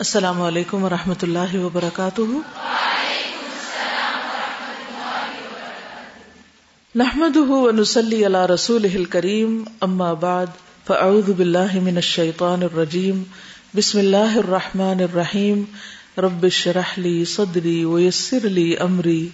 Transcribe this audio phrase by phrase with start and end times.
[0.00, 2.20] السلام علیکم و رحمۃ اللہ وبرکاتہ۔
[6.94, 10.46] نحمد ونسلی علی رسول کریم اما بعد،
[10.86, 13.22] فاعوذ باللہ من الشیطان الرجیم،
[13.74, 15.64] بسم اللہ الرحمن الرحیم،
[16.18, 19.28] رب اشرح لی صدری ویسر لی امری،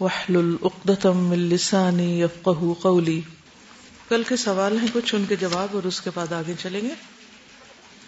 [0.00, 3.20] واحلل عقدۃ من لسانی قولی۔
[4.08, 6.94] کل کے سوال ہیں، کچھ ان کے جواب اور اس کے بعد آگے چلیں گے۔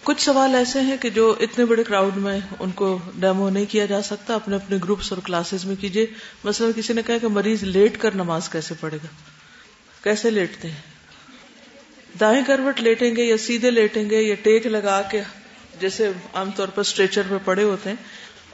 [0.03, 3.85] کچھ سوال ایسے ہیں کہ جو اتنے بڑے کراؤڈ میں ان کو ڈیمو نہیں کیا
[3.85, 6.05] جا سکتا، اپنے اپنے گروپس اور کلاسز میں کیجیے
[6.43, 9.07] مثلا کسی نے کہا کہ مریض لیٹ کر نماز کیسے پڑھے گا؟
[10.03, 10.81] کیسے لیٹتے ہیں؟
[12.19, 15.21] دائیں کروٹ لیٹیں گے یا سیدھے لیٹیں گے یا ٹیک لگا کے
[15.79, 17.95] جیسے عام طور پر اسٹریچر پہ پڑے ہوتے ہیں؟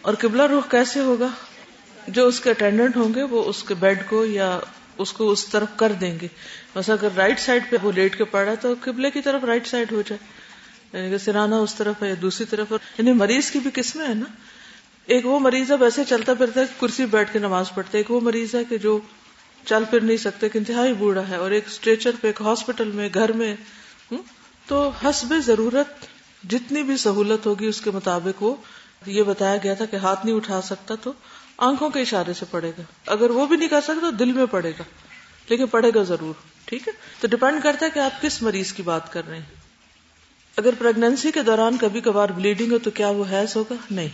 [0.01, 1.27] اور قبلہ رخ کیسے ہوگا؟
[2.07, 4.59] جو اس کے اٹینڈنٹ ہوں گے، وہ اس کے بیڈ کو یا
[4.97, 6.27] اس کو اس طرف کر دیں گے۔
[6.75, 9.91] بس اگر رائٹ سائڈ پہ وہ لیٹ کے پڑا تو قبلے کی طرف رائٹ سائڈ
[9.91, 10.46] ہو جائے۔
[10.93, 14.13] یعنی کہ سرانا اس طرف ہے یا دوسری طرف یعنی مریض کی بھی قسمیں ہے
[14.13, 14.25] نا۔
[15.05, 18.11] ایک وہ مریض ہے ویسے چلتا پھرتا ہے کرسی بیٹھ کے نماز پڑھتا ہے۔ ایک
[18.11, 18.99] وہ مریض ہے کہ جو
[19.65, 23.09] چل پھر نہیں سکتے کہ انتہائی بوڑھا ہے اور ایک اسٹریچر پہ، ایک ہاسپٹل میں،
[23.13, 23.55] گھر میں۔
[24.67, 25.87] تو حسب ضرورت
[26.49, 28.55] جتنی بھی سہولت ہوگی اس کے مطابق وہ
[29.05, 31.13] یہ بتایا گیا تھا کہ ہاتھ نہیں اٹھا سکتا تو
[31.57, 34.45] آنکھوں کے اشارے سے پڑے گا۔ اگر وہ بھی نہیں کر سکتا تو دل میں
[34.45, 34.83] پڑے گا۔
[35.49, 36.33] لیکن پڑے گا ضرور،
[36.65, 39.56] ٹھیک ہے؟ تو ڈپینڈ کرتا ہے کہ آپ کس مریض کی بات کر رہے ہیں۔
[40.57, 44.07] اگر پریگنینسی کے دوران کبھی کبھار بلیڈنگ ہو تو کیا وہ حیض ہوگا؟ نہیں.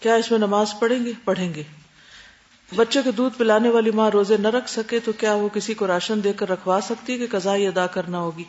[0.00, 1.62] کیا اس میں نماز پڑھیں گے؟ پڑھیں گے.
[2.76, 5.86] بچے کو دودھ پلانے والی ماں روزے نہ رکھ سکے تو کیا وہ کسی کو
[5.86, 8.44] راشن دے کر رکھوا سکتی ہے کہ قضا ادا کرنا ہوگی؟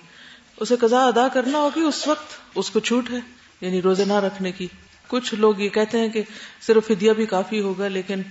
[0.58, 3.20] اسے قضا ادا کرنا ہوگی اس وقت؟ اس کو چھوٹ ہے؟
[3.62, 4.68] یعنی روزے نہ رکھنے کی.
[5.08, 6.22] کچھ لوگ یہ کہتے ہیں کہ
[6.62, 8.22] صرف فدیہ بھی کافی ہوگا، لیکن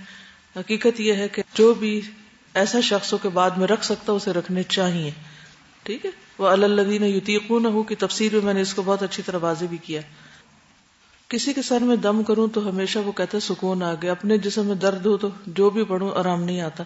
[0.55, 2.01] حقیقت یہ ہے کہ جو بھی
[2.53, 5.11] ایسا شخصوں کے بعد میں رکھ سکتا اسے رکھنے چاہیے۔
[5.83, 6.11] ٹھیک ہے؟
[6.41, 9.37] وہ الدین یوتیق نہ ہو کی تفسیر میں میں نے اس کو بہت اچھی طرح
[9.41, 10.01] واضح بھی کیا۔
[11.27, 14.65] کسی کے سر میں دم کروں تو ہمیشہ وہ کہتے سکون آ گیا، اپنے جسم
[14.65, 16.83] میں درد ہو تو جو بھی پڑھوں، آرام نہیں آتا۔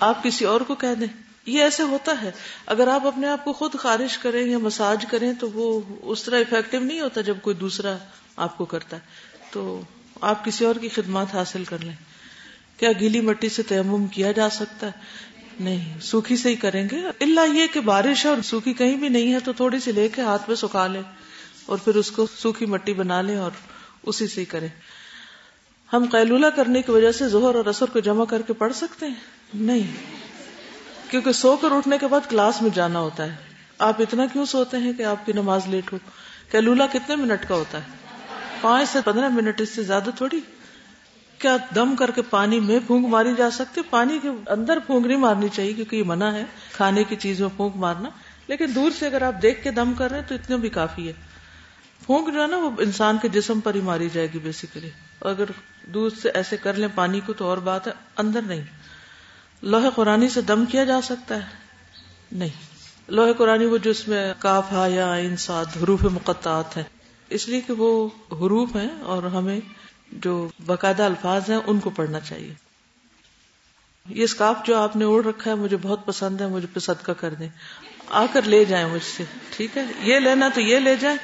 [0.00, 1.06] آپ کسی اور کو کہہ دیں۔
[1.46, 2.30] یہ ایسے ہوتا ہے۔
[2.66, 6.40] اگر آپ اپنے آپ کو خود خارش کریں یا مساج کریں تو وہ اس طرح
[6.40, 7.96] افیکٹو نہیں ہوتا جب کوئی دوسرا
[8.36, 9.00] آپ کو کرتا ہے۔
[9.50, 9.80] تو
[10.20, 11.94] آپ کسی اور کی خدمات حاصل کر لیں۔
[12.76, 14.92] کیا گیلی مٹی سے تیمم کیا جا سکتا ہے؟
[15.60, 19.08] نہیں، سوکھی سے ہی کریں گے۔ اللہ یہ کہ بارش ہے اور سوکھی کہیں بھی
[19.08, 21.02] نہیں ہے تو تھوڑی سی لے کے ہاتھ پہ سکھا لیں
[21.66, 23.50] اور پھر اس کو سوکھی مٹی بنا لیں اور
[24.02, 24.68] اسی سے ہی کریں۔
[25.92, 29.06] ہم قیلولہ کرنے کی وجہ سے زہر اور اثر کو جمع کر کے پڑھ سکتے
[29.06, 29.14] ہیں؟
[29.54, 29.86] نہیں،
[31.10, 33.36] کیونکہ سو کر اٹھنے کے بعد کلاس میں جانا ہوتا ہے۔
[33.78, 35.98] آپ اتنا کیوں سوتے ہیں کہ آپ کی نماز لیٹ ہو؟
[36.50, 37.82] کیلولا کتنے منٹ کا ہوتا ہے؟
[38.60, 40.40] پانچ سے پندرہ منٹ اس سے زیادہ تھوڑی۔
[41.40, 45.18] کیا دم کر کے پانی میں پھونک ماری جا سکتی؟ پانی کے اندر پھونک نہیں
[45.18, 48.08] مارنی چاہیے کیونکہ یہ منع ہے، کھانے کی چیز میں پھونک مارنا۔
[48.46, 51.08] لیکن دور سے اگر آپ دیکھ کے دم کر رہے ہیں تو اتنا بھی کافی
[51.08, 51.12] ہے۔
[52.06, 54.90] پھونک جو ہے نا، وہ انسان کے جسم پر ہی ماری جائے گی بیسیکلی
[55.20, 55.44] اگر
[55.86, 58.64] دور سے ایسے کر لیں پانی کو تو اور بات ہے، اندر نہیں۔
[59.62, 61.46] لوہے قرآن سے دم کیا جا سکتا ہے؟
[62.32, 62.70] نہیں۔
[63.08, 66.84] لوہے قرآن وہ جو اس میں کاف ہا یا انساد حروف مقطعات ہیں۔
[67.28, 69.60] اس لیے کہ وہ حروف ہیں اور ہمیں
[70.12, 72.54] جو باقاعدہ الفاظ ہیں، ان کو پڑھنا چاہیے۔
[74.08, 77.12] یہ اسکاف جو آپ نے اوڑھ رکھا ہے، مجھے بہت پسند ہے، مجھے پہ صدقہ
[77.12, 77.48] کر دیں۔
[78.08, 79.24] آ کر لے جائیں مجھ سے،
[79.56, 81.16] ٹھیک ہے؟ یہ لینا تو یہ لے جائیں۔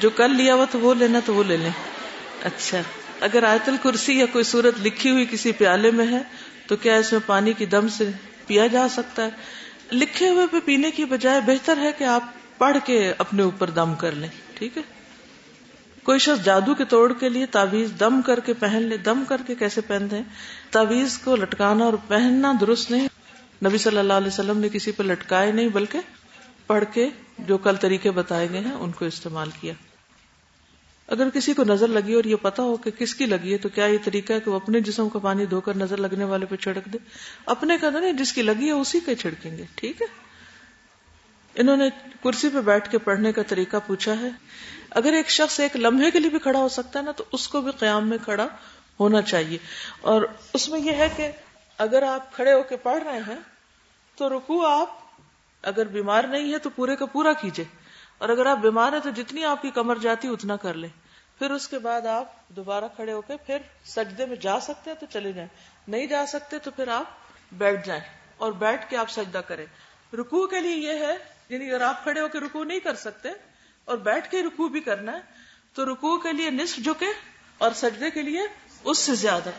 [0.00, 1.70] جو کل لیا ہوا تو وہ لینا تو وہ لے لیں۔
[2.42, 2.80] اچھا۔
[3.20, 6.22] اگر آیت الکرسی یا کوئی صورت لکھی ہوئی کسی پیالے میں ہے،
[6.66, 8.10] تو کیا اس میں پانی کی دم سے
[8.46, 9.30] پیا جا سکتا ہے؟
[9.92, 12.22] لکھے ہوئے پہ پینے کی بجائے بہتر ہے کہ آپ
[12.58, 14.82] پڑھ کے اپنے اوپر دم کر لیں، ٹھیک ہے؟
[16.06, 19.40] کوئی شخص جادو کے توڑ کے لیے تعویز دم کر کے پہن لے، دم کر
[19.46, 20.22] کے کیسے پہنتے ہیں
[20.70, 23.08] تعویز کو لٹکانا اور پہننا درست نہیں۔
[23.64, 25.98] نبی صلی اللہ علیہ وسلم نے کسی پہ لٹکائے نہیں، بلکہ
[26.66, 27.08] پڑھ کے
[27.38, 29.72] جو کل طریقے بتائے گئے ہیں، ان کو استعمال کیا۔
[31.08, 33.68] اگر کسی کو نظر لگی اور یہ پتا ہو کہ کس کی لگی ہے، تو
[33.68, 36.46] کیا یہ طریقہ ہے کہ وہ اپنے جسم کا پانی دھو کر نظر لگنے والے
[36.46, 36.98] پہ چھڑک دے؟
[37.46, 40.25] اپنے کا نہیں، جس کی لگی ہے، اسی کے چھڑکیں گے، ٹھیک ہے؟
[41.56, 41.88] انہوں نے
[42.22, 44.28] کرسی پہ بیٹھ کے پڑھنے کا طریقہ پوچھا ہے،
[44.90, 47.48] اگر ایک شخص ایک لمحے کے لیے بھی کھڑا ہو سکتا ہے نا، تو اس
[47.48, 48.46] کو بھی قیام میں کھڑا
[49.00, 49.58] ہونا چاہیے۔
[50.00, 50.22] اور
[50.52, 51.30] اس میں یہ ہے کہ
[51.78, 53.36] اگر آپ کھڑے ہو کے پڑھ رہے ہیں،
[54.14, 54.88] تو رکو آپ
[55.62, 57.64] اگر بیمار نہیں ہے تو پورے کا پورا کیجیے
[58.18, 60.88] اور اگر آپ بیمار ہیں تو جتنی آپ کی کمر جاتی اتنا کر لیں۔
[61.38, 65.00] پھر اس کے بعد آپ دوبارہ کھڑے ہو کے پھر سجدے میں جا سکتے ہیں
[65.00, 65.48] تو چلے جائیں۔
[65.88, 67.04] نہیں جا سکتے تو پھر آپ
[67.52, 68.02] بیٹھ جائیں
[68.36, 69.66] اور بیٹھ کے آپ سجدہ کریں۔
[70.12, 73.28] رکو کے لیے یہ ہے یعنی اگر آپ کھڑے ہو کے رکو نہیں کر سکتے
[73.84, 75.18] اور بیٹھ کے رکو بھی کرنا ہے،
[75.74, 77.06] تو رکو کے لیے نصف جھکے
[77.58, 78.40] اور سجدے کے لیے
[78.84, 79.50] اس سے زیادہ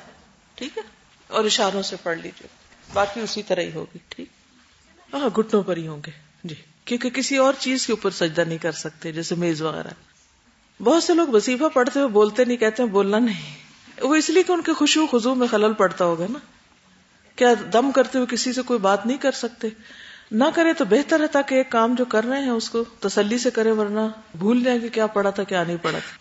[0.55, 0.83] ٹھیک ہے؟
[1.27, 2.47] اور اشاروں سے پڑھ لیجیے
[2.93, 4.29] باقی اسی طرح ہی ہوگی، ٹھیک؟
[5.13, 6.11] ہاں گٹنوں پر ہی ہوں گے۔
[6.43, 6.55] جی
[6.85, 9.87] کیونکہ کسی اور چیز کے اوپر سجدہ نہیں کر سکتے، جیسے میز وغیرہ۔
[10.83, 13.57] بہت سے لوگ وسیفہ پڑھتے ہوئے بولتے نہیں، کہتے ہیں بولنا نہیں۔
[14.01, 16.39] وہ اس لیے کہ ان کے خوشبو خزو میں خلل پڑتا ہوگا نا۔
[17.35, 19.67] کیا دم کرتے ہوئے کسی سے کوئی بات نہیں کر سکتے؟
[20.31, 23.37] نہ کرے تو بہتر ہے تاکہ ایک کام جو کر رہے ہیں اس کو تسلی
[23.37, 23.99] سے کرے ورنہ
[24.37, 26.17] بھول جائیں کہ کیا پڑا تھا، کیا نہیں پڑا تھا۔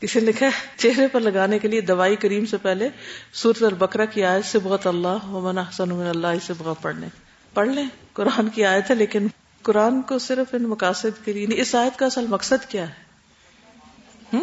[0.00, 0.46] کسی نے لکھا
[0.76, 2.88] چہرے پر لگانے کے لیے دوائی کریم سے پہلے
[3.32, 7.08] سورت البکرا کی آیت سے بہت اللہ من احسن من اللہ اسے بہت پڑھ لیں۔
[7.54, 9.26] پڑھ لیں، قرآن کی آیت ہے، لیکن
[9.62, 14.38] قرآن کو صرف ان مقاصد کے لیے اس آیت کا اصل مقصد کیا ہے؟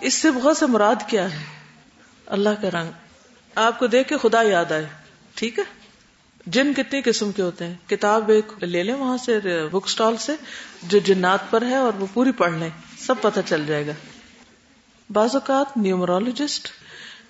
[0.00, 1.44] اس سے بہت سے مراد کیا ہے
[2.26, 2.90] اللہ کا رنگ۔
[3.54, 4.86] آپ کو دیکھ کے خدا یاد آئے،
[5.34, 5.64] ٹھیک ہے؟
[6.46, 9.38] جن کتنی قسم کے ہوتے ہیں کتاب ایک لے لیں وہاں سے
[9.72, 10.32] بک اسٹال سے
[10.82, 13.92] جو جنات پر ہے اور وہ پوری پڑھ لیں، سب پتہ چل جائے گا۔
[15.10, 16.68] بعض اوقات نیومرولوجسٹ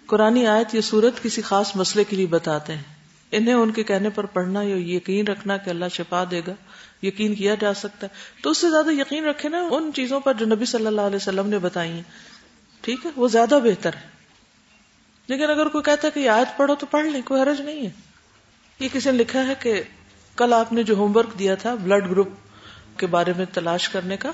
[0.07, 2.83] قرآن آیت یا سورت کسی خاص مسئلے کے لیے بتاتے ہیں۔
[3.33, 6.53] انہیں ان کے کہنے پر پڑھنا یا یقین رکھنا کہ اللہ شفا دے گا،
[7.07, 10.35] یقین کیا جا سکتا ہے۔ تو اس سے زیادہ یقین رکھے نا ان چیزوں پر
[10.35, 12.03] جو نبی صلی اللہ علیہ وسلم نے بتائی ہیں۔
[12.81, 14.09] ٹھیک ہے؟ وہ زیادہ بہتر ہے۔
[15.27, 18.06] لیکن اگر کوئی کہتا ہے کہ آیت پڑھو تو پڑھ لیں، کوئی حرج نہیں ہے۔
[18.81, 19.83] یہ کسی نے لکھا ہے کہ
[20.37, 22.29] کل آپ نے جو ہوم ورک دیا تھا بلڈ گروپ
[22.97, 24.33] کے بارے میں تلاش کرنے کا،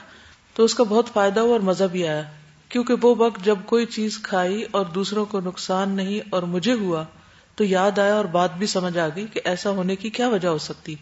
[0.55, 2.23] تو اس کا بہت فائدہ ہوا اور مزہ بھی آیا۔
[2.69, 7.05] کیونکہ وہ وقت جب کوئی چیز کھائی اور دوسروں کو نقصان نہیں اور مجھے ہوا،
[7.55, 10.49] تو یاد آیا اور بات بھی سمجھ آ گئی کہ ایسا ہونے کی کیا وجہ
[10.49, 10.95] ہو سکتی۔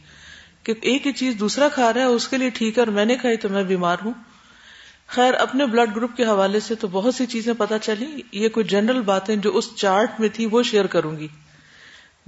[0.62, 3.04] کہ ایک ہی چیز دوسرا کھا رہا ہے، اس کے لیے ٹھیک ہے اور میں
[3.04, 4.12] نے کھائی تو میں بیمار ہوں۔
[5.06, 8.66] خیر، اپنے بلڈ گروپ کے حوالے سے تو بہت سی چیزیں پتا چلی یہ کوئی
[8.66, 11.28] جنرل باتیں جو اس چارٹ میں تھی وہ شیئر کروں گی۔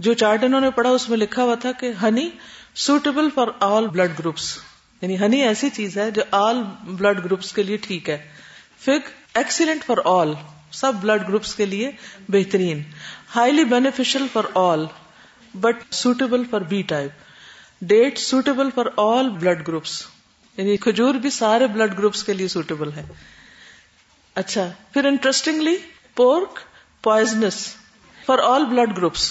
[0.03, 2.29] جو چارٹ انہوں نے پڑھا اس میں لکھا ہوا تھا کہ honey
[2.77, 4.57] suitable for all blood groups
[5.03, 8.19] یعنی ہنی ایسی چیز ہے جو آل بلڈ گروپس کے لیے ٹھیک ہے.
[8.79, 10.33] فگ ایکسیلنٹ فار آل
[10.73, 11.91] سب بلڈ گروپس کے لیے
[12.29, 12.83] بہترین.
[13.37, 14.85] Highly beneficial for all
[15.55, 20.01] but suitable for B type date suitable for all blood groups
[20.59, 23.05] یعنی کھجور بھی سارے بلڈ گروپس کے لیے سوٹیبل ہے.
[24.37, 25.77] اچھا پھر interestingly
[26.17, 26.59] pork
[27.05, 27.67] poisons
[28.27, 29.31] for all blood groups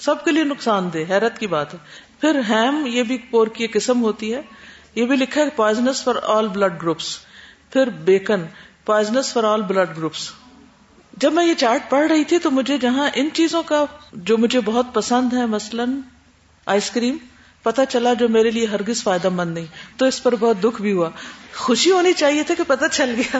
[0.00, 1.78] سب کے لیے نقصان دہ، حیرت کی بات ہے۔
[2.20, 4.42] پھر ہیم یہ بھی پور کی قسم ہوتی ہے۔
[4.94, 7.16] یہ بھی لکھا ہے poisons for all blood groups
[7.72, 8.42] پھر bacon
[8.84, 10.30] poisons for all blood groups
[11.16, 14.60] جب میں یہ چارٹ پڑھ رہی تھی تو مجھے جہاں ان چیزوں کا جو مجھے
[14.64, 16.00] بہت پسند ہے، مثلاً
[16.66, 17.16] آئس کریم
[17.62, 19.66] پتا چلا جو میرے لیے ہرگز فائدہ مند نہیں۔
[19.96, 21.10] تو اس پر بہت دکھ بھی ہوا۔
[21.56, 23.38] خوشی ہونی چاہیے تھا کہ پتا چل گیا۔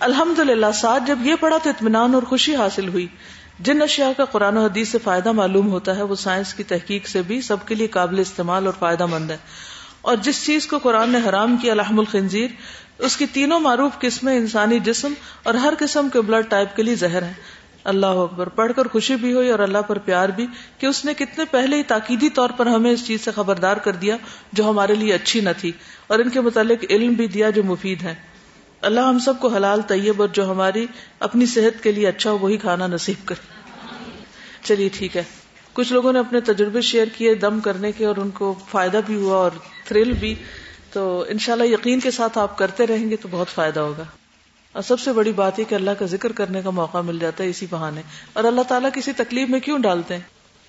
[0.00, 3.06] الحمد للہ ساتھ جب یہ پڑھا تو اطمینان اور خوشی حاصل ہوئی۔
[3.58, 7.08] جن اشیاء کا قرآن و حدیث سے فائدہ معلوم ہوتا ہے، وہ سائنس کی تحقیق
[7.08, 9.36] سے بھی سب کے لیے قابل استعمال اور فائدہ مند ہے
[10.00, 12.48] اور جس چیز کو قرآن نے حرام کیا الحم الخنزیر،
[12.98, 16.94] اس کی تینوں معروف قسمیں انسانی جسم اور ہر قسم کے بلڈ ٹائپ کے لیے
[16.94, 17.32] زہر ہیں۔
[17.84, 20.46] اللہ اکبر، پڑھ کر خوشی بھی ہوئی اور اللہ پر پیار بھی
[20.78, 23.92] کہ اس نے کتنے پہلے ہی تاکیدی طور پر ہمیں اس چیز سے خبردار کر
[23.92, 24.16] دیا
[24.52, 25.72] جو ہمارے لیے اچھی نہ تھی
[26.06, 28.14] اور ان کے متعلق علم بھی دیا جو مفید ہے
[28.84, 30.86] اللہ ہم سب کو حلال، طیب اور جو ہماری
[31.20, 33.46] اپنی صحت کے لیے اچھا ہو، وہی کھانا نصیب کرے
[34.62, 35.22] چلیے ٹھیک ہے۔
[35.72, 39.14] کچھ لوگوں نے اپنے تجربے شیئر کیے دم کرنے کے اور ان کو فائدہ بھی
[39.14, 39.50] ہوا اور
[39.84, 40.34] تھرل بھی۔
[40.92, 44.04] تو انشاءاللہ یقین کے ساتھ آپ کرتے رہیں گے تو بہت فائدہ ہوگا۔
[44.72, 47.44] اور سب سے بڑی بات یہ کہ اللہ کا ذکر کرنے کا موقع مل جاتا
[47.44, 48.02] ہے اسی بہانے۔
[48.32, 50.22] اور اللہ تعالیٰ کسی تکلیف میں کیوں ڈالتے ہیں؟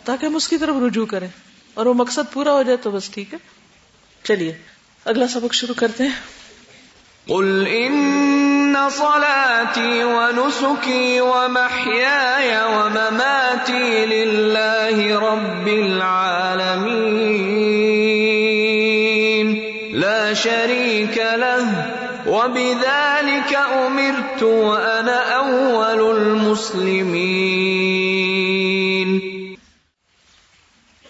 [0.05, 1.27] تاکہ ہم اس کی طرف رجوع کریں۔
[1.73, 3.39] اور وہ مقصد پورا ہو جائے تو بس ٹھیک ہے۔
[4.23, 4.57] چلیے،
[5.05, 6.44] اگلا سبق شروع کرتے ہیں۔
[7.27, 16.75] قل ان صلاتي ونسكي ومحياي ومماتي لله رب العالمين.
[19.99, 21.91] لا شريك له.
[22.27, 27.19] وبذلك امرت وانا اول المسلمين.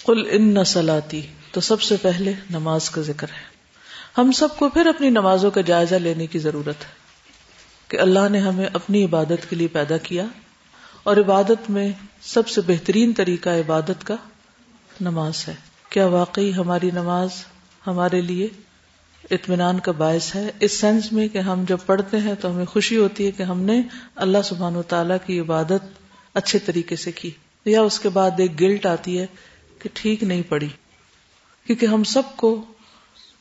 [0.03, 1.21] قل ان صلاتي.
[1.51, 3.55] تو سب سے پہلے نماز کا ذکر ہے.
[4.17, 6.89] ہم سب کو پھر اپنی نمازوں کا جائزہ لینے کی ضرورت ہے
[7.87, 10.25] کہ اللہ نے ہمیں اپنی عبادت کے لیے پیدا کیا
[11.03, 11.91] اور عبادت میں
[12.21, 14.15] سب سے بہترین طریقہ عبادت کا
[15.01, 15.55] نماز ہے۔
[15.89, 17.29] کیا واقعی ہماری نماز
[17.87, 18.47] ہمارے لیے
[19.31, 22.97] اطمینان کا باعث ہے؟ اس سینس میں کہ ہم جب پڑھتے ہیں تو ہمیں خوشی
[22.97, 23.81] ہوتی ہے کہ ہم نے
[24.15, 25.83] اللہ سبحان و تعالی کی عبادت
[26.33, 27.31] اچھے طریقے سے کی۔
[27.65, 29.25] یا اس کے بعد ایک گلٹ آتی ہے
[29.79, 30.67] کہ ٹھیک نہیں پڑی۔
[31.67, 32.65] کیونکہ ہم سب کو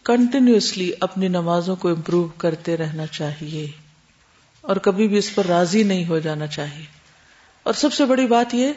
[0.04, 3.70] کنٹینیوسلی اپنی نمازوں کو امپروو کرتے رہنا چاہیے
[4.60, 6.86] اور کبھی بھی اس پر راضی نہیں ہو جانا چاہیے۔
[7.62, 8.72] اور سب سے بڑی بات یہ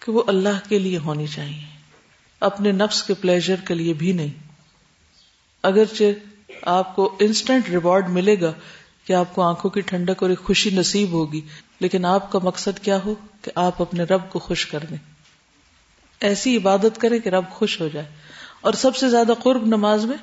[0.00, 1.78] کہ وہ اللہ کے لیے ہونی چاہیے۔
[2.40, 4.52] اپنے نفس کے پلیزر کے لیے بھی نہیں۔
[5.62, 6.04] اگرچہ
[6.62, 8.52] آپ کو انسٹنٹ ریوارڈ ملے گا
[9.04, 11.40] کہ آپ کو آنکھوں کی ٹھنڈک اور ایک خوشی نصیب ہوگی،
[11.80, 14.96] لیکن آپ کا مقصد کیا ہو؟ کہ آپ اپنے رب کو خوش کر دیں۔
[16.20, 18.06] ایسی عبادت کریں کہ رب خوش ہو جائے۔
[18.60, 20.16] اور سب سے زیادہ قرب نماز میں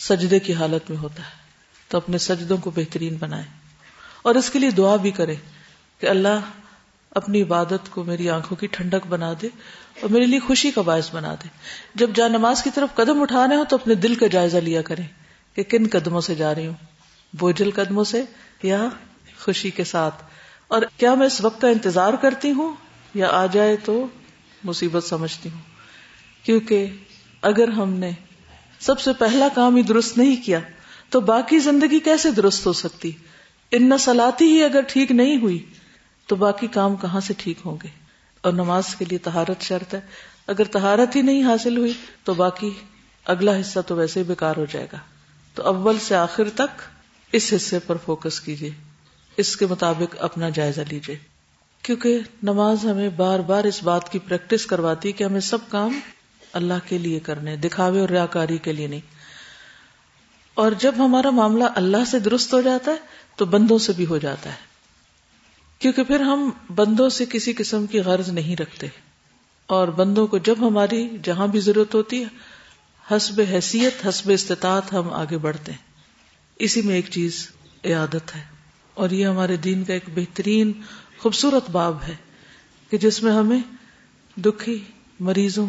[0.00, 1.40] سجدے کی حالت میں ہوتا ہے۔
[1.88, 3.42] تو اپنے سجدوں کو بہترین بنائے
[4.22, 5.34] اور اس کے لیے دعا بھی کرے
[5.98, 6.40] کہ اللہ
[7.10, 9.48] اپنی عبادت کو میری آنکھوں کی ٹھنڈک بنا دے
[10.00, 11.48] اور میرے لیے خوشی کا باعث بنا دے۔
[11.94, 15.06] جب جا نماز کی طرف قدم اٹھانے ہو تو اپنے دل کا جائزہ لیا کریں
[15.54, 16.74] کہ کن قدموں سے جا رہی ہوں۔
[17.32, 18.22] بوجھل قدموں سے
[18.62, 18.88] یا
[19.40, 20.24] خوشی کے ساتھ۔
[20.68, 22.74] اور کیا میں اس وقت کا انتظار کرتی ہوں
[23.14, 24.06] یا آ جائے تو
[24.64, 25.60] مصیبت سمجھتی ہوں؟
[26.42, 26.86] کیونکہ
[27.42, 28.10] اگر ہم نے
[28.80, 30.58] سب سے پہلا کام ہی درست نہیں کیا،
[31.10, 33.12] تو باقی زندگی کیسے درست ہو سکتی؟
[33.70, 35.66] ان سلاتی ہی اگر ٹھیک نہیں ہوئی،
[36.26, 37.88] تو باقی کام کہاں سے ٹھیک ہوں گے؟
[38.40, 40.00] اور نماز کے لیے تہارت شرط ہے۔
[40.46, 41.92] اگر تہارت ہی نہیں حاصل ہوئی،
[42.24, 42.70] تو باقی
[43.24, 44.98] اگلا حصہ تو ویسے ہی بیکار ہو جائے گا۔
[45.54, 46.82] تو اول سے آخر تک
[47.32, 48.70] اس حصے پر فوکس کیجیے
[49.36, 51.18] اس کے مطابق اپنا جائزہ لیجیے
[51.82, 56.00] کیونکہ نماز ہمیں بار بار اس بات کی پریکٹس کرواتی کہ ہمیں سب کام
[56.52, 59.00] اللہ کے لیے کرنے، دکھاوے اور ریاکاری کے لیے نہیں۔
[60.54, 62.96] اور جب ہمارا معاملہ اللہ سے درست ہو جاتا ہے،
[63.36, 64.70] تو بندوں سے بھی ہو جاتا ہے۔
[65.78, 68.86] کیونکہ پھر ہم بندوں سے کسی قسم کی غرض نہیں رکھتے۔
[69.66, 72.28] اور بندوں کو جب ہماری جہاں بھی ضرورت ہوتی ہے،
[73.16, 75.78] حسب حیثیت، حسب استطاعت ہم آگے بڑھتے ہیں۔
[76.58, 77.50] اسی میں ایک چیز
[77.84, 78.42] عیادت ہے۔
[78.94, 80.72] اور یہ ہمارے دین کا ایک بہترین،
[81.18, 82.16] خوبصورت باب ہے
[82.90, 83.60] کہ جس میں ہمیں
[84.36, 84.84] دکھی،
[85.20, 85.66] مریضوں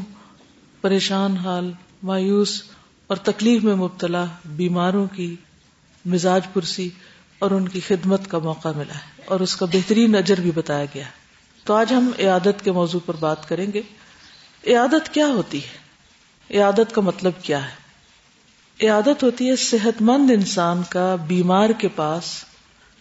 [0.81, 1.71] پریشان حال،
[2.03, 2.63] مایوس
[3.07, 5.35] اور تکلیف میں مبتلا بیماروں کی
[6.05, 6.89] مزاج پرسی
[7.39, 10.85] اور ان کی خدمت کا موقع ملا ہے اور اس کا بہترین اجر بھی بتایا
[10.85, 11.11] گیا ہے۔
[11.63, 13.81] تو آج ہم عیادت کے موضوع پر بات کریں گے۔
[14.67, 15.81] عیادت کیا ہوتی ہے؟
[16.57, 17.81] عیادت کا مطلب کیا ہے؟
[18.85, 22.45] عیادت ہوتی ہے صحت مند انسان کا بیمار کے پاس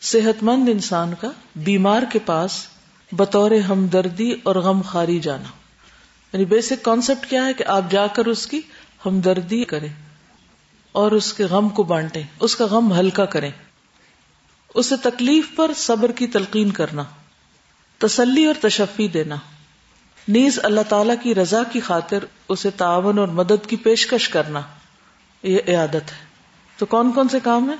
[0.01, 2.67] صحت مند انسان کا بیمار کے پاس
[3.13, 5.60] بطور ہمدردی اور غم خاری جانا۔
[6.33, 8.61] یعنی بیسک کانسیپٹ کیا ہے کہ آپ جا کر اس کی
[9.07, 9.89] ہمدردی کریں
[10.93, 13.51] اور اس کے غم کو بانٹیں، اس کا غم ہلکا کریں۔
[14.75, 17.05] اسے تکلیف پر صبر کی تلقین کرنا،
[17.99, 19.37] تسلی اور تشفی دینا۔
[20.29, 22.19] نیز اللہ تعالی کی رضا کی خاطر
[22.49, 24.61] اسے تعاون اور مدد کی پیشکش کرنا،
[25.43, 26.31] یہ عیادت ہے۔
[26.77, 27.75] تو کون کون سے کام ہے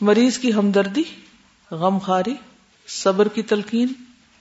[0.00, 1.02] مریض کی ہمدردی،
[1.70, 2.34] غم خاری
[2.88, 3.88] صبر کی تلقین،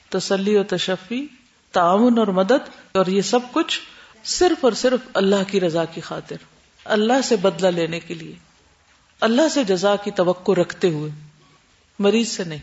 [0.09, 1.27] تسلی اور تشفی
[1.75, 3.79] تعاون اور مدد اور یہ سب کچھ
[4.23, 6.35] صرف اور صرف اللہ کی رضا کی خاطر،
[6.85, 8.35] اللہ سے بدلہ لینے کے لیے،
[9.21, 11.11] اللہ سے جزا کی توقع رکھتے ہوئے۔
[11.99, 12.59] مریض سے نہیں،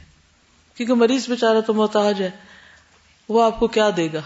[0.75, 2.31] کیونکہ مریض بےچارا تو محتاج ہے،
[3.28, 4.21] وہ آپ کو کیا دے گا؟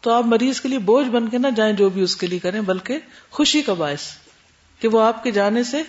[0.00, 2.38] تو آپ مریض کے لیے بوجھ بن کے نہ جائیں جو بھی اس کے لیے
[2.38, 2.98] کریں، بلکہ
[3.30, 4.02] خوشی کا باعث
[4.80, 5.82] کہ وہ آپ کے جانے سے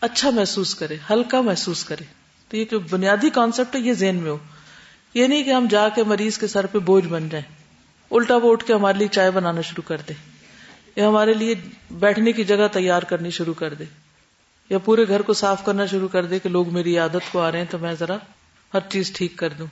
[0.00, 2.04] اچھا محسوس کرے، ہلکا محسوس کرے۔
[2.48, 4.38] تو یہ جو بنیادی کانسیپٹ ہے، یہ ذہن میں ہو۔
[5.14, 7.44] یہ نہیں کہ ہم جا کے مریض کے سر پہ بوجھ بن جائیں،
[8.10, 10.14] الٹا وہ اٹھ کے ہمارے لیے چائے بنانا شروع کر دے،
[10.96, 11.54] یا ہمارے لیے
[11.90, 13.84] بیٹھنے کی جگہ تیار کرنی شروع کر دے،
[14.70, 17.50] یا پورے گھر کو صاف کرنا شروع کر دے کہ لوگ میری عادت کو آ
[17.52, 18.16] رہے ہیں تو میں ذرا
[18.74, 19.66] ہر چیز ٹھیک کر دوں۔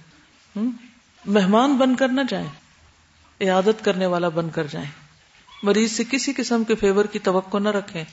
[1.24, 2.48] مہمان بن کر نہ جائیں
[3.40, 4.90] عادت کرنے والا بن کر جائیں۔
[5.62, 8.04] مریض سے کسی قسم کے فیور کی توقع نہ رکھیں،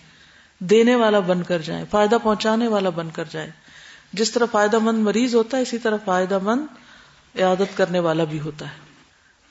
[0.62, 3.50] دینے والا بن کر جائیں، فائدہ پہنچانے والا بن کر جائیں۔
[4.14, 6.66] جس طرح فائدہ مند مریض ہوتا ہے، اسی طرح فائدہ مند
[7.38, 8.92] عیادت کرنے والا بھی ہوتا ہے۔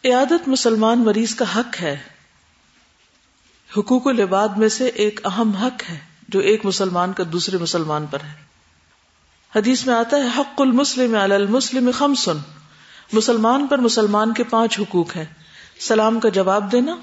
[0.08, 1.96] عیادت مسلمان مریض کا حق ہے۔
[3.76, 8.18] حقوق العباد میں سے ایک اہم حق ہے جو ایک مسلمان کا دوسرے مسلمان پر
[8.20, 8.32] ہے۔
[9.56, 12.36] حدیث میں آتا ہے، حق المسلم علی المسلم خمسن۔
[13.12, 15.24] مسلمان پر مسلمان کے پانچ حقوق ہیں۔
[15.80, 16.96] سلام کا جواب دینا،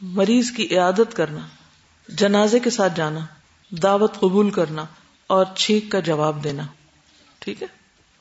[0.00, 1.40] مریض کی عیادت کرنا،
[2.08, 3.20] جنازے کے ساتھ جانا،
[3.70, 4.84] دعوت قبول کرنا
[5.26, 6.62] اور چھینک کا جواب دینا۔
[7.38, 7.75] ٹھیک ہے؟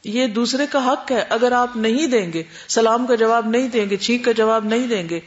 [0.06, 3.90] یہ دوسرے کا حق ہے۔ اگر آپ نہیں دیں گے، سلام کا جواب نہیں دیں
[3.90, 5.20] گے، چھینک کا جواب نہیں دیں گے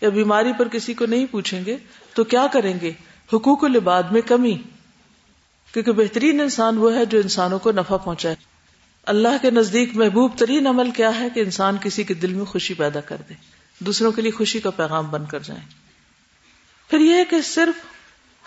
[0.00, 1.76] یا بیماری پر کسی کو نہیں پوچھیں گے،
[2.14, 2.92] تو کیا کریں گے؟
[3.32, 4.58] حقوق العباد میں کمی۔
[5.72, 8.34] کیونکہ بہترین انسان وہ ہے جو انسانوں کو نفع پہنچائے۔
[9.06, 12.74] اللہ کے نزدیک محبوب ترین عمل کیا ہے کہ انسان کسی کے دل میں خوشی
[12.74, 13.34] پیدا کر دے،
[13.78, 15.62] دوسروں کے لیے خوشی کا پیغام بن کر جائیں
[16.90, 17.74] پھر یہ کہ صرف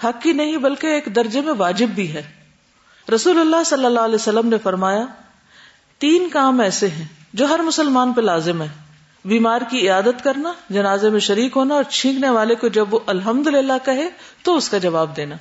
[0.05, 2.23] حق ہی نہیں، بلکہ ایک درجے میں واجب بھی ہے۔
[3.15, 5.05] رسول اللہ صلی اللہ علیہ وسلم نے فرمایا
[5.97, 8.67] تین کام ایسے ہیں جو ہر مسلمان پہ لازم ہے
[9.25, 13.47] بیمار کی عیادت کرنا، جنازے میں شریک ہونا اور چھینکنے والے کو جب وہ الحمد
[13.47, 14.09] للہ کہے
[14.43, 15.35] تو اس کا جواب دینا۔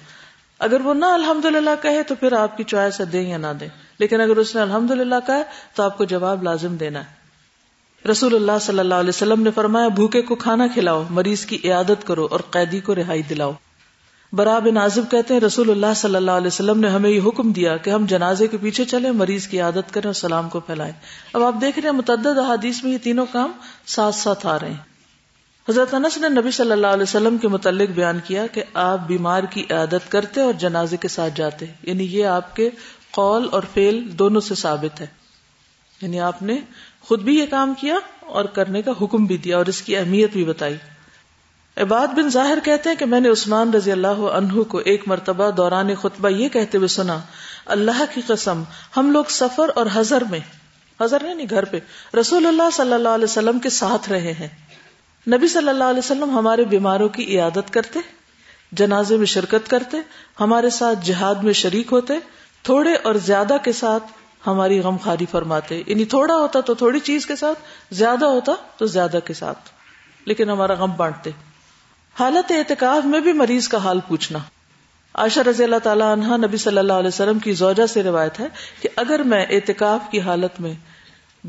[0.59, 3.47] اگر وہ نہ الحمد للہ کہے تو پھر آپ کی چوائس ہے دیں یا نہ
[3.61, 5.43] دیں۔ لیکن اگر اس نے الحمد للہ کہا
[5.75, 7.17] تو آپ کو جواب لازم دینا ہے۔
[8.11, 12.07] رسول اللہ صلی اللہ علیہ وسلم نے فرمایا، بھوکے کو کھانا کھلاؤ، مریض کی عیادت
[12.07, 13.53] کرو اور قیدی کو رہائی دلاؤ۔
[14.33, 17.52] برا بن عازب کہتے ہیں، رسول اللہ صلی اللہ علیہ وسلم نے ہمیں یہ حکم
[17.52, 20.92] دیا کہ ہم جنازے کے پیچھے چلے مریض کی عادت کریں اور سلام کو پھیلائیں۔
[21.33, 23.52] اب آپ دیکھ رہے ہیں، متعدد احادیث میں یہ تینوں کام
[23.87, 24.97] ساتھ ساتھ آ رہے ہیں۔
[25.68, 29.42] حضرت انس نے نبی صلی اللہ علیہ وسلم کے متعلق بیان کیا کہ آپ بیمار
[29.42, 32.71] کی عادت کرتے اور جنازے کے ساتھ جاتے۔ یعنی یہ آپ کے
[33.11, 35.06] قول اور فیل دونوں سے ثابت ہے۔
[36.02, 36.61] یعنی آپ نے
[37.00, 40.33] خود بھی یہ کام کیا اور کرنے کا حکم بھی دیا اور اس کی اہمیت
[40.33, 40.76] بھی بتائی۔
[41.76, 45.50] عباد بن ظاہر کہتے ہیں کہ میں نے عثمان رضی اللہ عنہ کو ایک مرتبہ
[45.50, 47.18] دوران خطبہ یہ کہتے ہوئے سنا،
[47.66, 48.62] اللہ کی قسم،
[48.97, 50.38] ہم لوگ سفر اور حضر میں،
[51.00, 51.78] حضر نہیں گھر پہ،
[52.16, 54.49] رسول اللہ صلی اللہ علیہ وسلم کے ساتھ رہے ہیں۔
[55.26, 57.99] نبی صلی اللہ علیہ وسلم ہمارے بیماروں کی عیادت کرتے،
[58.73, 59.97] جنازے میں شرکت کرتے،
[60.40, 62.14] ہمارے ساتھ جہاد میں شریک ہوتے،
[62.62, 64.04] تھوڑے اور زیادہ کے ساتھ
[64.47, 67.59] ہماری غم خاری فرماتے۔ یعنی تھوڑا ہوتا تو تھوڑی چیز کے ساتھ،
[67.95, 69.59] زیادہ ہوتا تو زیادہ کے ساتھ،
[70.25, 71.30] لیکن ہمارا غم بانٹتے۔
[72.19, 74.39] حالت اعتکاف میں بھی مریض کا حال پوچھنا۔
[75.15, 78.47] عائشہ رضی اللہ تعالیٰ عنہ نبی صلی اللہ علیہ وسلم کی زوجہ سے روایت ہے
[78.83, 80.75] کہ اگر میں اعتکاف کی حالت میں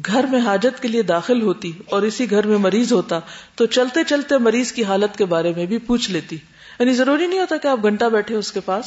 [0.06, 3.20] گھر میں حاجت کے لیے داخل ہوتی اور اسی گھر میں مریض ہوتا
[3.56, 6.38] تو چلتے چلتے مریض کی حالت کے بارے میں بھی پوچھ لیتی۔
[6.80, 8.86] یعنی ضروری نہیں ہوتا کہ آپ گھنٹہ بیٹھے اس کے پاس،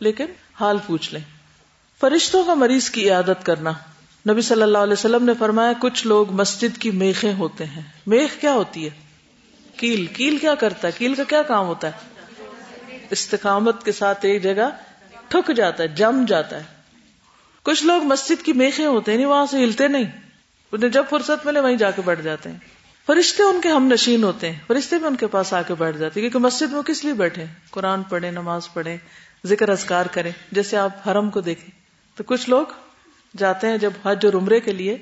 [0.00, 0.24] لیکن
[0.60, 1.22] حال پوچھ لیں۔
[2.00, 3.72] فرشتوں کا مریض کی عادت کرنا۔
[4.30, 8.40] نبی صلی اللہ علیہ وسلم نے فرمایا، کچھ لوگ مسجد کی میخیں ہوتے ہیں۔ میخ
[8.40, 9.09] کیا ہوتی ہے؟
[9.76, 11.92] کیل کیل کیا کرتا ہے؟ کیل کا کیا کام ہوتا ہے؟
[13.10, 14.70] استقامت کے ساتھ ایک جگہ
[15.28, 16.62] ٹھک جاتا ہے، جم جاتا ہے۔
[17.62, 20.04] کچھ لوگ مسجد کی میخیں ہوتے ہیں وہاں سے ہلتے نہیں۔
[20.72, 22.58] انہیں جب فرصت ملے، وہیں جا کے بیٹھ جاتے ہیں۔
[23.06, 25.98] فرشتے ان کے ہم نشین ہوتے ہیں۔ فرشتے بھی ان کے پاس آ کے بیٹھ
[25.98, 28.96] جاتے ہیں، کیونکہ مسجد میں کس لیے بیٹھے؟ قرآن پڑھے نماز پڑھے
[29.46, 31.70] ذکر اذکار کریں۔ جیسے آپ حرم کو دیکھیں،
[32.16, 32.66] تو کچھ لوگ
[33.36, 34.98] جاتے ہیں جب حج اور عمرے کے لیے،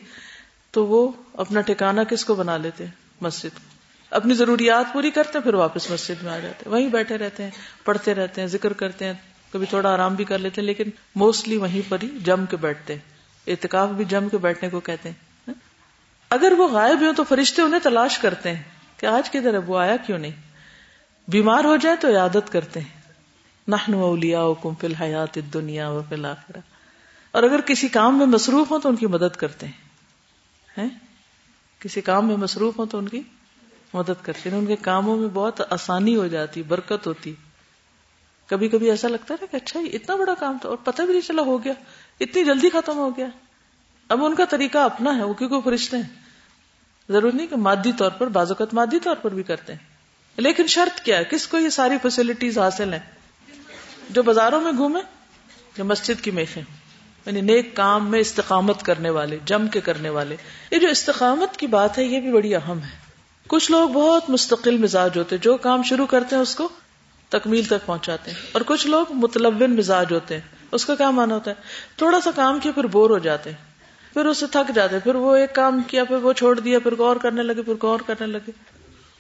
[0.70, 3.77] تو وہ اپنا ٹھکانا کس کو بنا لیتے ہیں؟ مسجد کو۔
[4.10, 7.42] اپنی ضروریات پوری کرتے ہیں، پھر واپس مسجد میں آ جاتے ہیں۔ وہیں بیٹھے رہتے
[7.42, 7.50] ہیں،
[7.84, 9.12] پڑھتے رہتے ہیں، ذکر کرتے ہیں۔
[9.52, 10.84] کبھی تھوڑا آرام بھی کر لیتے ہیں، لیکن
[11.14, 13.00] موسٹلی وہیں پر ہی جم کے بیٹھتے ہیں۔
[13.46, 15.50] اعتکاف بھی جم کے بیٹھنے کو کہتے ہیں۔
[16.30, 18.62] اگر وہ غائب ہو تو فرشتے انہیں تلاش کرتے ہیں
[18.96, 20.30] کہ آج کدھر ہے، وہ آیا کیوں نہیں؟
[21.28, 23.12] بیمار ہو جائے تو عیادت کرتے ہیں۔
[23.68, 26.58] نحن اولیاؤکم فی الحیات الدنیا و فی الاخرہ۔
[27.30, 30.88] اور اگر کسی کام میں مصروف ہوں تو ان کی مدد کرتے ہیں؟
[31.78, 33.22] کسی کام میں مصروف ہوں تو ان کی
[33.94, 37.34] مدد کرتے ان کے کاموں میں بہت آسانی ہو جاتی، برکت ہوتی۔
[38.46, 41.28] کبھی کبھی ایسا لگتا ہے کہ اچھا اتنا بڑا کام تھا، اور پتہ بھی نہیں
[41.28, 41.72] چلا، ہو گیا۔
[42.20, 43.26] اتنی جلدی ختم ہو گیا۔
[44.08, 46.08] اب ان کا طریقہ اپنا ہے، وہ کیونکہ فرشتے ہیں؟
[47.08, 49.88] ضرور نہیں کہ مادی طور پر بازوقت مادی طور پر بھی کرتے ہیں۔
[50.36, 53.00] لیکن شرط کیا ہے؟ کس کو یہ ساری فیسلٹیز حاصل ہیں؟
[54.10, 55.00] جو بازاروں میں گھومے
[55.76, 56.62] جو مسجد کی میخیں۔
[57.26, 60.36] یعنی نیک کام میں استقامت کرنے والے، جم کے کرنے والے۔
[60.70, 63.07] یہ جو استقامت کی بات ہے، یہ بھی بڑی اہم ہے۔
[63.48, 66.68] کچھ لوگ بہت مستقل مزاج ہوتے جو کام شروع کرتے ہیں، اس کو
[67.28, 70.40] تکمیل تک پہنچاتے ہیں۔ اور کچھ لوگ متلون مزاج ہوتے ہیں،
[70.72, 71.56] اس کا کیا مانا ہوتا ہے؟
[71.96, 73.56] تھوڑا سا کام کیا، پھر بور ہو جاتے ہیں۔
[74.14, 76.94] پھر اسے تھک جاتے ہیں، پھر وہ ایک کام کیا، پھر وہ چھوڑ دیا، پھر
[76.94, 78.50] غور کرنے لگے، پھر غور کرنے لگے۔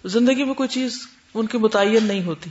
[0.04, 0.98] زندگی میں کوئی چیز
[1.34, 2.50] ان کی متعین نہیں ہوتی۔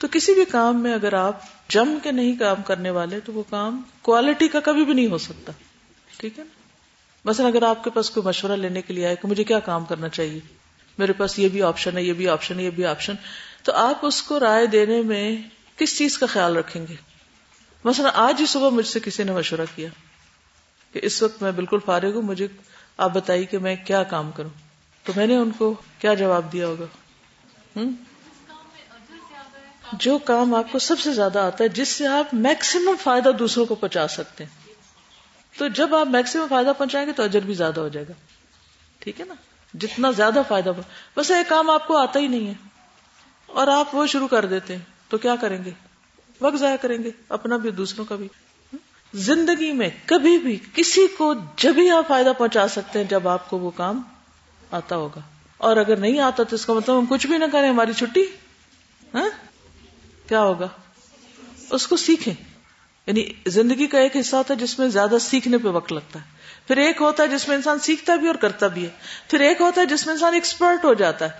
[0.00, 3.42] تو کسی بھی کام میں اگر آپ جم کے نہیں کام کرنے والے، تو وہ
[3.50, 5.52] کام کوالٹی کا کبھی بھی نہیں ہو سکتا۔
[6.16, 6.68] ٹھیک ہے نا؟
[7.24, 9.84] مثلا اگر آپ کے پاس کوئی مشورہ لینے کے لیے آئے کہ مجھے کیا کام
[9.84, 10.57] کرنا چاہیے؟
[10.98, 13.14] میرے پاس یہ بھی آپشن ہے، یہ بھی آپشن ہے، یہ بھی آپشن
[13.62, 15.36] تو آپ اس کو رائے دینے میں
[15.76, 16.94] کس چیز کا خیال رکھیں گے؟
[17.84, 19.88] مثلا آج ہی صبح مجھ سے کسی نے مشورہ کیا
[20.92, 22.46] کہ اس وقت میں بالکل فارغ ہوں، مجھے
[22.96, 24.50] آپ بتائیے کہ میں کیا کام کروں۔
[25.02, 26.84] تو میں نے ان کو کیا جواب دیا ہوگا؟
[27.76, 27.92] ہوں
[29.92, 33.66] جو کام آپ کو سب سے زیادہ آتا ہے، جس سے آپ میکسیمم فائدہ دوسروں
[33.66, 34.72] کو پہنچا سکتے ہیں۔
[35.58, 38.12] تو جب آپ میکسیمم فائدہ پہنچائیں گے تو اجر بھی زیادہ ہو جائے گا۔
[38.98, 39.34] ٹھیک ہے نا؟
[39.74, 40.72] جتنا زیادہ فائدہ
[41.16, 42.54] بس ایک کام آپ کو آتا ہی نہیں ہے۔
[43.46, 45.70] اور آپ وہ شروع کر دیتے ہیں۔ تو کیا کریں گے؟
[46.40, 48.28] وقت ضائع کریں گے۔ اپنا بھی دوسروں کا بھی۔
[49.14, 53.50] زندگی میں کبھی بھی کسی کو جب ہی آپ فائدہ پہنچا سکتے ہیں، جب آپ
[53.50, 54.02] کو وہ کام
[54.70, 55.20] آتا ہوگا۔
[55.56, 58.22] اور اگر نہیں آتا تو اس کا مطلب ہم کچھ بھی نہ کریں، ہماری چھٹی۔
[59.14, 59.28] ہاں؟
[60.28, 60.68] کیا ہوگا؟
[61.70, 62.47] اس کو سیکھیں۔
[63.08, 66.24] یعنی زندگی کا ایک حصہ ہوتا ہے جس میں زیادہ سیکھنے پہ وقت لگتا ہے۔
[66.68, 68.90] پھر ایک ہوتا ہے جس میں انسان سیکھتا بھی اور کرتا بھی ہے۔
[69.28, 71.30] پھر ایک ہوتا ہے جس میں انسان ایکسپرٹ ہو جاتا ہے۔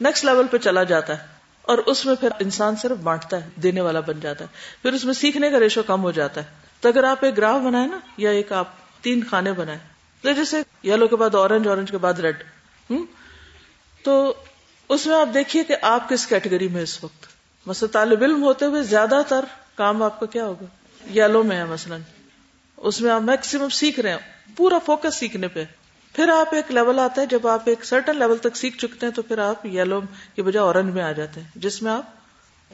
[0.00, 1.26] نیکسٹ لیول پہ چلا جاتا ہے۔
[1.62, 4.48] اور اس میں پھر انسان صرف بانٹتا ہے، دینے والا بن جاتا ہے۔
[4.82, 6.46] پھر اس میں سیکھنے کا ریشو کم ہو جاتا ہے۔
[6.80, 8.68] تو اگر آپ ایک گراف بنائے نا، یا ایک آپ
[9.02, 9.78] تین کھانے بنائے
[10.22, 12.44] تو جیسے یلو کے بعد اورنج اورنج کے بعد ریڈ
[14.02, 14.34] تو
[14.88, 17.26] اس میں آپ دیکھیے کہ آپ کس کیٹیگری میں اس وقت؟
[17.66, 20.64] مثلا طالب علم ہوتے ہوئے زیادہ تر کام آپ کا کیا ہوگا؟
[21.10, 22.00] یلو میں ہے مثلاً۔
[22.76, 24.18] اس میں آپ میکسیمم سیکھ رہے ہیں۔
[24.56, 25.64] پورا فوکس سیکھنے پہ۔
[26.12, 29.12] پھر آپ ایک لیول آتا ہے، جب آپ ایک سرٹن لیول تک سیکھ چکتے ہیں
[29.12, 30.00] تو پھر آپ یلو
[30.34, 32.02] کی بجائے اورنج میں آ جاتے ہیں، جس میں آپ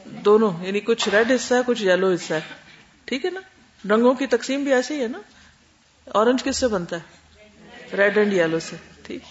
[0.05, 2.39] دونوں یعنی کچھ ریڈ حصہ ہے، کچھ یلو حصہ ہے۔
[3.05, 3.39] ٹھیک ہے نا؟
[3.95, 5.19] رنگوں کی تقسیم بھی ایسے ہی ہے نا۔
[6.05, 7.01] اورنج کس سے بنتا ہے؟
[7.95, 9.21] ریڈ اینڈ یلو سے۔ ٹھیک۔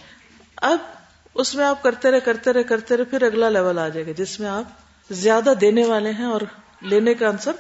[0.57, 0.79] اب
[1.35, 4.13] اس میں آپ کرتے رہے کرتے رہے کرتے رہے، پھر اگلا لیول آ جائے گا،
[4.17, 4.65] جس میں آپ
[5.11, 6.41] زیادہ دینے والے ہیں اور
[6.81, 7.53] لینے کا آنسر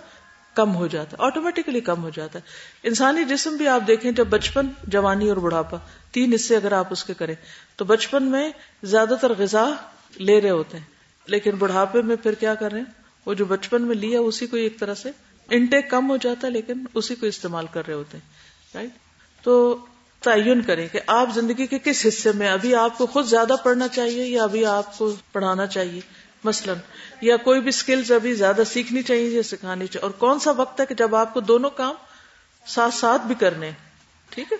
[0.55, 2.45] کم ہو جاتا ہے آٹومیٹکلی کم ہو جاتا ہے۔
[2.83, 5.79] انسانی جسم بھی آپ دیکھیں جب بچپن جوانی اور بڑھاپا،
[6.13, 7.35] تین حصے اگر آپ اس کے کریں،
[7.77, 8.51] تو بچپن میں
[8.83, 9.71] زیادہ تر غذا
[10.17, 10.85] لے رہے ہوتے ہیں۔
[11.27, 12.93] لیکن بڑھاپے میں پھر کیا کر رہے ہیں؟
[13.27, 15.11] وہ جو بچپن میں لیا، اسی کو ایک طرح سے
[15.51, 18.29] انٹیک کم ہو جاتا ہے، لیکن اسی کو استعمال کر رہے ہوتے ہیں۔
[18.75, 18.91] رائٹ
[19.43, 19.79] تو
[20.21, 23.89] تعین کریں کہ آپ زندگی کے کس حصے میں، ابھی آپ کو خود زیادہ پڑھنا
[23.89, 26.01] چاہیے یا ابھی آپ کو پڑھانا چاہیے؟
[26.45, 26.77] مثلاً،
[27.21, 30.81] یا کوئی بھی اسکلز ابھی زیادہ سیکھنی چاہیے، یا سکھانی چاہیے۔ اور کون سا وقت
[30.81, 31.95] ہے کہ جب آپ کو دونوں کام
[32.67, 33.71] ساتھ ساتھ بھی کرنے
[34.31, 34.57] ٹھیک ہے؟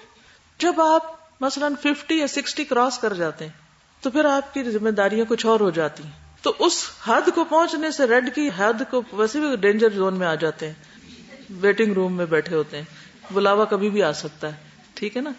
[0.59, 1.03] جب آپ
[1.43, 3.53] مثلاً ففٹی یا سکسٹی کراس کر جاتے ہیں،
[4.01, 6.11] تو پھر آپ کی ذمہ داریاں کچھ اور ہو جاتی ہیں۔
[6.43, 10.27] تو اس حد کو پہنچنے سے ریڈ کی حد کو ویسے بھی ڈینجر زون میں
[10.27, 10.75] آ جاتے ہیں۔
[11.51, 12.85] ویٹنگ روم میں بیٹھے ہوتے ہیں۔
[13.33, 14.57] بلاوا کبھی بھی آ سکتا ہے۔
[14.95, 15.31] ٹھیک ہے نا؟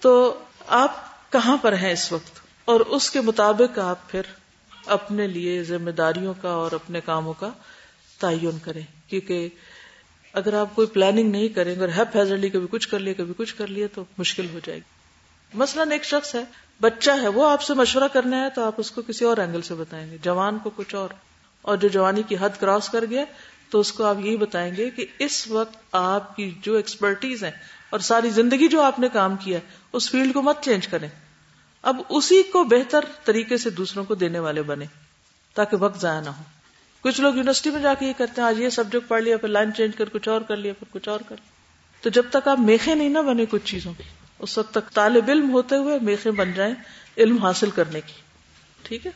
[0.00, 0.92] تو آپ
[1.32, 4.22] کہاں پر ہیں اس وقت؟ اور اس کے مطابق آپ پھر
[4.86, 7.50] اپنے لیے ذمہ داریوں کا اور اپنے کاموں کا
[8.20, 9.48] تعین کریں۔ کیونکہ
[10.32, 13.54] اگر آپ کوئی پلاننگ نہیں کریں گے ہیپ ہیزرلی کبھی کچھ کر لیا، کبھی کچھ
[13.54, 14.94] کر لیا، تو مشکل ہو جائے گی۔
[15.54, 16.44] مثلاً ایک شخص ہے،
[16.80, 19.62] بچہ ہے، وہ آپ سے مشورہ کرنا ہے تو آپ اس کو کسی اور اینگل
[19.62, 21.08] سے بتائیں گے۔ جوان کو کچھ اور۔
[21.62, 23.24] اور جو جوانی کی حد کراس کر گیا،
[23.70, 27.50] تو اس کو آپ یہی بتائیں گے کہ اس وقت آپ کی جو ایکسپرٹیز ہے
[27.90, 29.58] اور ساری زندگی جو آپ نے کام کیا
[29.92, 31.08] اس فیلڈ کو مت چینج کریں۔
[31.84, 34.84] اب اسی کو بہتر طریقے سے دوسروں کو دینے والے بنے
[35.54, 36.42] تاکہ وقت ضائع نہ ہو۔
[37.00, 39.48] کچھ لوگ یونیورسٹی میں جا کے یہ کرتے ہیں، آج یہ سبجیکٹ پڑھ لیا، پھر
[39.48, 41.36] لائن چینج کر، کچھ اور کر لیا، پھر کچھ اور کر۔
[42.00, 44.02] تو جب تک آپ میخے نہیں نہ بنے کچھ چیزوں کی،
[44.38, 46.74] اس وقت تک طالب علم ہوتے ہوئے میخے بن جائیں
[47.18, 48.12] علم حاصل کرنے کی۔
[48.82, 49.10] ٹھیک ہے؟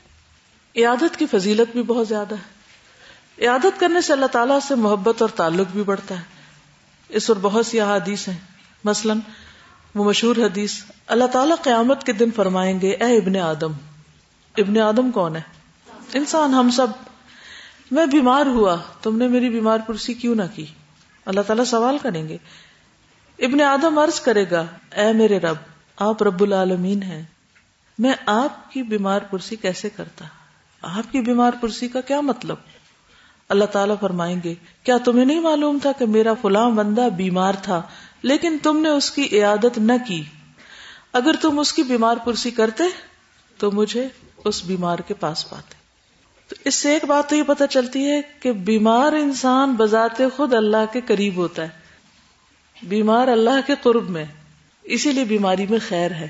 [0.77, 2.59] عیادت کی فضیلت بھی بہت زیادہ ہے۔
[3.45, 6.25] عیادت کرنے سے اللہ تعالیٰ سے محبت اور تعلق بھی بڑھتا ہے۔
[7.09, 8.39] اس اور بہت سی احادیث ہیں۔
[8.85, 9.15] مثلا
[9.95, 13.73] وہ مشہور حدیث، اللہ تعالیٰ قیامت کے دن فرمائیں گے، اے ابن آدم
[14.57, 15.41] ابن آدم کون ہے؟
[16.15, 16.87] انسان، ہم سب۔
[17.91, 20.67] میں بیمار ہوا، تم نے میری بیمار پرسی کیوں نہ کی؟
[21.27, 22.37] اللہ تعالیٰ سوال کریں گے۔
[23.39, 25.57] ابن آدم عرض کرے گا، اے میرے رب،
[25.97, 27.23] آپ رب العالمین ہیں۔
[27.99, 30.25] میں آپ کی بیمار پرسی کیسے کرتا؟
[30.83, 32.57] آپ کی بیمار پرسی کا کیا مطلب؟
[33.49, 37.83] اللہ تعالیٰ فرمائیں گے، کیا تمہیں نہیں معلوم تھا کہ میرا فلاں بندہ بیمار تھا؟
[38.23, 40.23] لیکن تم نے اس کی عیادت نہ کی۔
[41.13, 42.85] اگر تم اس کی بیمار پرسی کرتے،
[43.59, 44.09] تو مجھے
[44.45, 45.75] اس بیمار کے پاس پاتے۔
[46.49, 50.55] تو اس سے ایک بات تو یہ پتہ چلتی ہے کہ بیمار انسان بذات خود
[50.55, 51.69] اللہ کے قریب ہوتا ہے۔
[52.83, 54.25] بیمار اللہ کے قرب میں،
[54.83, 56.29] اسی لیے بیماری میں خیر ہے۔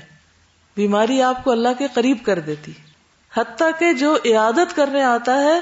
[0.75, 2.71] بیماری آپ کو اللہ کے قریب کر دیتی۔
[3.37, 5.59] حتیٰ کہ جو عیادت کرنے آتا ہے،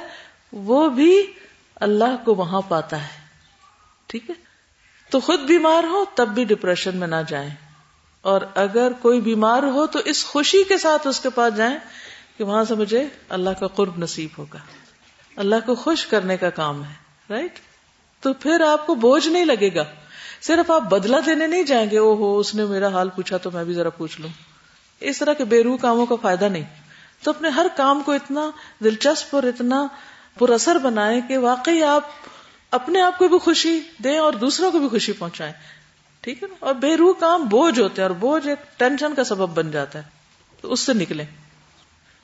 [0.51, 1.33] وہ بھی
[1.75, 3.27] اللہ کو وہاں پاتا ہے۔
[4.07, 4.46] ٹھیک ہے؟
[5.09, 7.49] تو خود بیمار ہو تب بھی ڈپریشن میں نہ جائیں۔
[8.21, 11.77] اور اگر کوئی بیمار ہو تو اس خوشی کے ساتھ اس کے پاس جائیں
[12.37, 14.59] کہ وہاں سے مجھے اللہ کا قرب نصیب ہوگا۔
[15.35, 16.93] اللہ کو خوش کرنے کا کام ہے
[17.29, 17.59] رائٹ
[18.21, 19.83] تو پھر آپ کو بوجھ نہیں لگے گا۔
[20.41, 23.51] صرف آپ بدلا دینے نہیں جائیں گے او ہو اس نے میرا حال پوچھا تو
[23.51, 24.29] میں بھی ذرا پوچھ لوں۔
[24.99, 26.63] اس طرح کے بے روح کاموں کا فائدہ نہیں۔
[27.23, 28.49] تو اپنے ہر کام کو اتنا
[28.83, 29.87] دلچسپ اور اتنا
[30.39, 32.03] پر اثر بنائے کہ واقعی آپ
[32.71, 35.53] اپنے آپ کو بھی خوشی دیں اور دوسروں کو بھی خوشی پہنچائیں۔
[36.21, 39.23] ٹھیک ہے نا؟ اور بے روح کام بوجھ ہوتے ہیں اور بوجھ ایک ٹینشن کا
[39.23, 40.03] سبب بن جاتا ہے۔
[40.61, 41.25] تو اس سے نکلیں۔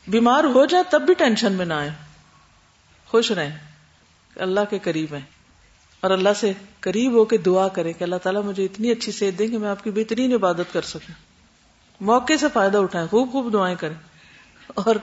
[0.07, 1.89] بیمار ہو جائے تب بھی ٹینشن میں نہ آئے
[3.07, 3.57] خوش رہیں۔
[4.35, 5.21] اللہ کے قریب ہیں۔
[5.99, 9.39] اور اللہ سے قریب ہو کے دعا کریں کہ اللہ تعالیٰ مجھے اتنی اچھی صحت
[9.39, 11.13] دیں کہ میں آپ کی بہترین عبادت کر سکوں۔
[11.99, 13.95] موقع سے فائدہ اٹھائیں، خوب خوب دعائیں کریں۔
[14.67, 14.95] اور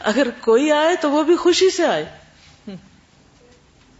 [0.00, 2.25] اگر کوئی آئے تو وہ بھی خوشی سے آئے۔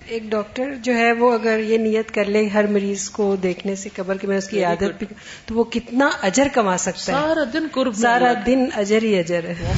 [0.06, 3.88] ایک ڈاکٹر جو ہے وہ اگر یہ نیت کر لے ہر مریض کو دیکھنے سے
[3.96, 5.06] قبل کہ میں اس کی عادت بھی
[5.46, 9.44] تو وہ کتنا اجر کما سکتا ہے۔ سارا دن قرب سارا دن اجر ہی اجر
[9.44, 9.74] ہے۔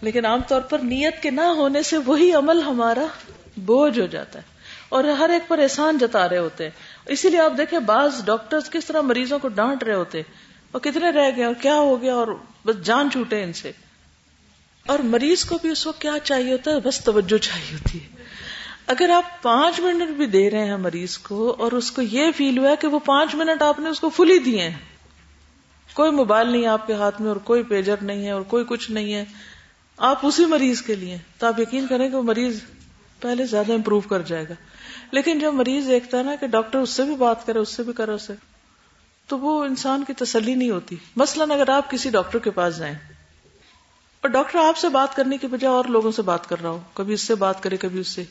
[0.00, 3.06] لیکن عام طور پر نیت کے نہ ہونے سے وہی عمل ہمارا
[3.56, 4.44] بوجھ ہو جاتا ہے
[4.88, 6.70] اور ہر ایک پر احسان جتا رہے ہوتے ہیں۔
[7.06, 10.22] اسی لیے آپ دیکھیں بعض ڈاکٹر کس طرح مریضوں کو ڈانٹ رہے ہوتے
[10.70, 12.26] اور کتنے رہ گئے اور کیا ہو گیا اور
[12.66, 13.72] بس جان چھوٹے ان سے۔
[14.86, 18.19] اور مریض کو بھی اس وقت کیا چاہیے ہوتا ہے؟ بس توجہ چاہیے ہوتی ہے۔
[18.90, 22.58] اگر آپ پانچ منٹ بھی دے رہے ہیں مریض کو اور اس کو یہ فیل
[22.58, 24.76] ہوا کہ وہ پانچ منٹ آپ نے اس کو فلی دیے ہیں،
[25.94, 28.90] کوئی موبائل نہیں آپ کے ہاتھ میں اور کوئی پیجر نہیں ہے اور کوئی کچھ
[28.90, 29.24] نہیں ہے،
[29.96, 32.60] آپ اسی مریض کے لیے تو آپ یقین کریں کہ وہ مریض
[33.20, 34.54] پہلے زیادہ امپروو کر جائے گا۔
[35.10, 37.82] لیکن جب مریض دیکھتا ہے نا کہ ڈاکٹر اس سے بھی بات کرے، اس سے
[37.82, 38.32] بھی کرے اسے
[39.26, 42.94] تو وہ انسان کی تسلی نہیں ہوتی۔ مثلاً اگر آپ کسی ڈاکٹر کے پاس جائیں
[44.20, 46.80] اور ڈاکٹر آپ سے بات کرنے کی بجائے اور لوگوں سے بات کر رہا ہو،
[46.94, 48.24] کبھی اس سے بات کرے، کبھی اس سے۔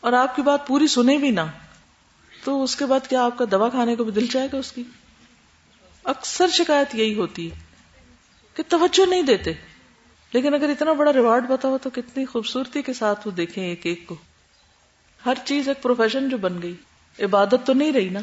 [0.00, 1.40] اور آپ کی بات پوری سنے بھی نہ،
[2.44, 4.72] تو اس کے بعد کیا آپ کا دوا کھانے کو بھی دل چاہے گا اس
[4.72, 4.82] کی؟
[6.04, 7.56] اکثر شکایت یہی ہوتی ہے
[8.54, 9.52] کہ توجہ نہیں دیتے۔
[10.32, 13.80] لیکن اگر اتنا بڑا ریوارڈ بتا ہو تو کتنی خوبصورتی کے ساتھ وہ دیکھیں ایک
[13.86, 14.16] ایک کو۔
[15.26, 16.74] ہر چیز ایک پروفیشن جو بن گئی۔
[17.20, 18.20] عبادت تو نہیں رہی نا۔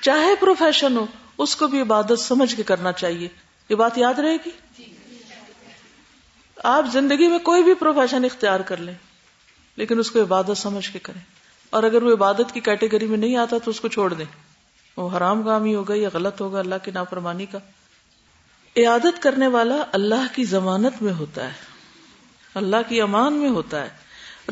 [0.00, 1.06] چاہے پروفیشن ہو،
[1.38, 3.28] اس کو بھی عبادت سمجھ کے کرنا چاہیے۔
[3.68, 4.50] یہ بات یاد رہے گی؟
[6.64, 8.94] آپ زندگی میں کوئی بھی پروفیشن اختیار کر لیں۔
[9.76, 11.20] لیکن اس کو عبادت سمجھ کے کریں۔
[11.70, 14.24] اور اگر وہ عبادت کی کیٹیگری میں نہیں آتا تو اس کو چھوڑ دیں۔
[14.96, 17.58] وہ حرام کام ہی ہوگا یا غلط ہوگا اللہ کی نافرمانی کا۔
[18.76, 21.52] عیادت کرنے والا اللہ کی ضمانت میں ہوتا ہے۔
[22.54, 23.88] اللہ کی امان میں ہوتا ہے۔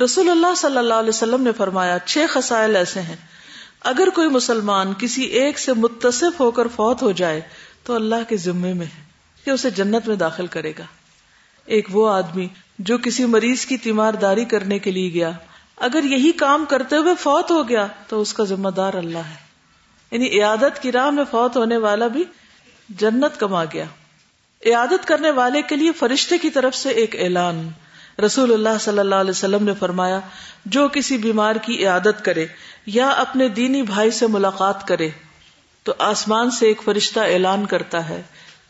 [0.05, 3.17] رسول اللہ صلی اللہ علیہ وسلم نے فرمایا، چھ خسائل ایسے ہیں۔
[3.81, 7.41] اگر کوئی مسلمان کسی ایک سے متصف ہو کر فوت ہو جائے
[7.85, 9.03] تو اللہ کے ذمے میں ہے
[9.45, 10.85] کہ اسے جنت میں داخل کرے گا۔
[11.65, 12.49] ایک وہ آدمی
[12.81, 15.31] جو کسی مریض کی تیمارداری کرنے کے لیے گیا۔
[15.77, 19.35] اگر یہی کام کرتے ہوئے فوت ہو گیا تو اس کا ذمہ دار اللہ ہے۔
[20.11, 22.25] یعنی عیادت کی راہ میں فوت ہونے والا بھی
[22.89, 23.85] جنت کما گیا۔
[24.67, 27.69] عیادت کرنے والے کے لیے فرشتے کی طرف سے ایک اعلان۔
[28.27, 30.21] رسول اللہ صلی اللہ علیہ وسلم نے فرمایا،
[30.67, 32.47] جو کسی بیمار کی عیادت کرے
[32.87, 35.09] یا اپنے دینی بھائی سے ملاقات کرے،
[35.83, 38.23] تو آسمان سے ایک فرشتہ اعلان کرتا ہے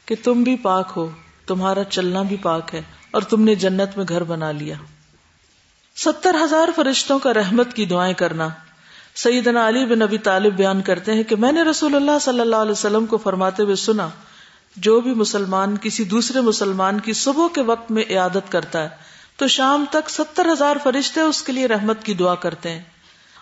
[0.06, 1.10] کہ تم بھی پاک ہو،
[1.46, 4.74] تمہارا چلنا بھی پاک ہے۔ اور تم نے جنت میں گھر بنا لیا۔
[5.96, 8.48] ستر ہزار فرشتوں کا رحمت کی دعائیں کرنا۔
[9.14, 12.56] سیدنا علی بن نبی طالب بیان کرتے ہیں کہ میں نے رسول اللہ صلی اللہ
[12.56, 14.08] علیہ وسلم کو فرماتے ہوئے سنا،
[14.76, 18.88] جو بھی مسلمان کسی دوسرے مسلمان کی صبح کے وقت میں عیادت کرتا ہے،
[19.36, 22.82] تو شام تک ستر ہزار فرشتے اس کے لیے رحمت کی دعا کرتے ہیں۔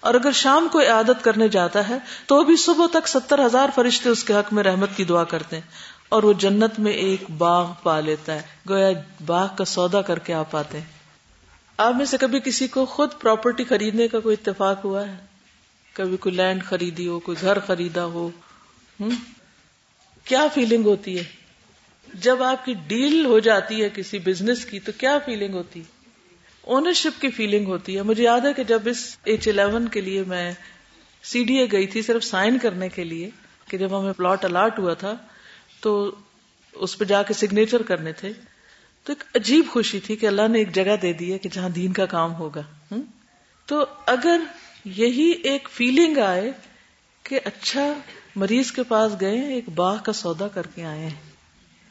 [0.00, 4.08] اور اگر شام کو عیادت کرنے جاتا ہے، تو بھی صبح تک ستر ہزار فرشتے
[4.08, 7.72] اس کے حق میں رحمت کی دعا کرتے ہیں۔ اور وہ جنت میں ایک باغ
[7.82, 8.88] پا لیتا ہے۔ گویا
[9.26, 10.86] باغ کا سودا کر کے آپ آتے ہیں۔
[11.76, 15.16] آپ میں سے کبھی کسی کو خود پراپرٹی خریدنے کا کوئی اتفاق ہوا ہے؟
[15.92, 18.30] کبھی کوئی لینڈ خریدی ہو، کوئی گھر خریدا ہو۔
[20.24, 21.24] کیا فیلنگ ہوتی ہے؟
[22.14, 25.84] جب آپ کی ڈیل ہو جاتی ہے کسی بزنس کی، تو کیا فیلنگ ہوتی ہے؟
[26.62, 30.24] اونرشپ کی فیلنگ ہوتی ہے۔ مجھے یاد ہے کہ جب اس ایچ الیون کے لیے
[30.26, 30.52] میں
[31.24, 33.30] سی ڈی اے گئی تھی صرف سائن کرنے کے لیے،
[33.68, 35.14] کہ جب ہمیں پلاٹ الاٹ ہوا تھا
[35.80, 36.14] تو
[36.72, 38.32] اس پہ جا کے سگنیچر کرنے تھے۔
[39.04, 41.68] تو ایک عجیب خوشی تھی کہ اللہ نے ایک جگہ دے دی ہے کہ جہاں
[41.68, 42.62] دین کا کام ہوگا۔
[43.66, 44.40] تو اگر
[44.84, 46.52] یہی ایک فیلنگ آئے
[47.22, 47.92] کہ اچھا
[48.36, 51.32] مریض کے پاس گئے، ایک باغ کا سودا کر کے آئے ہیں۔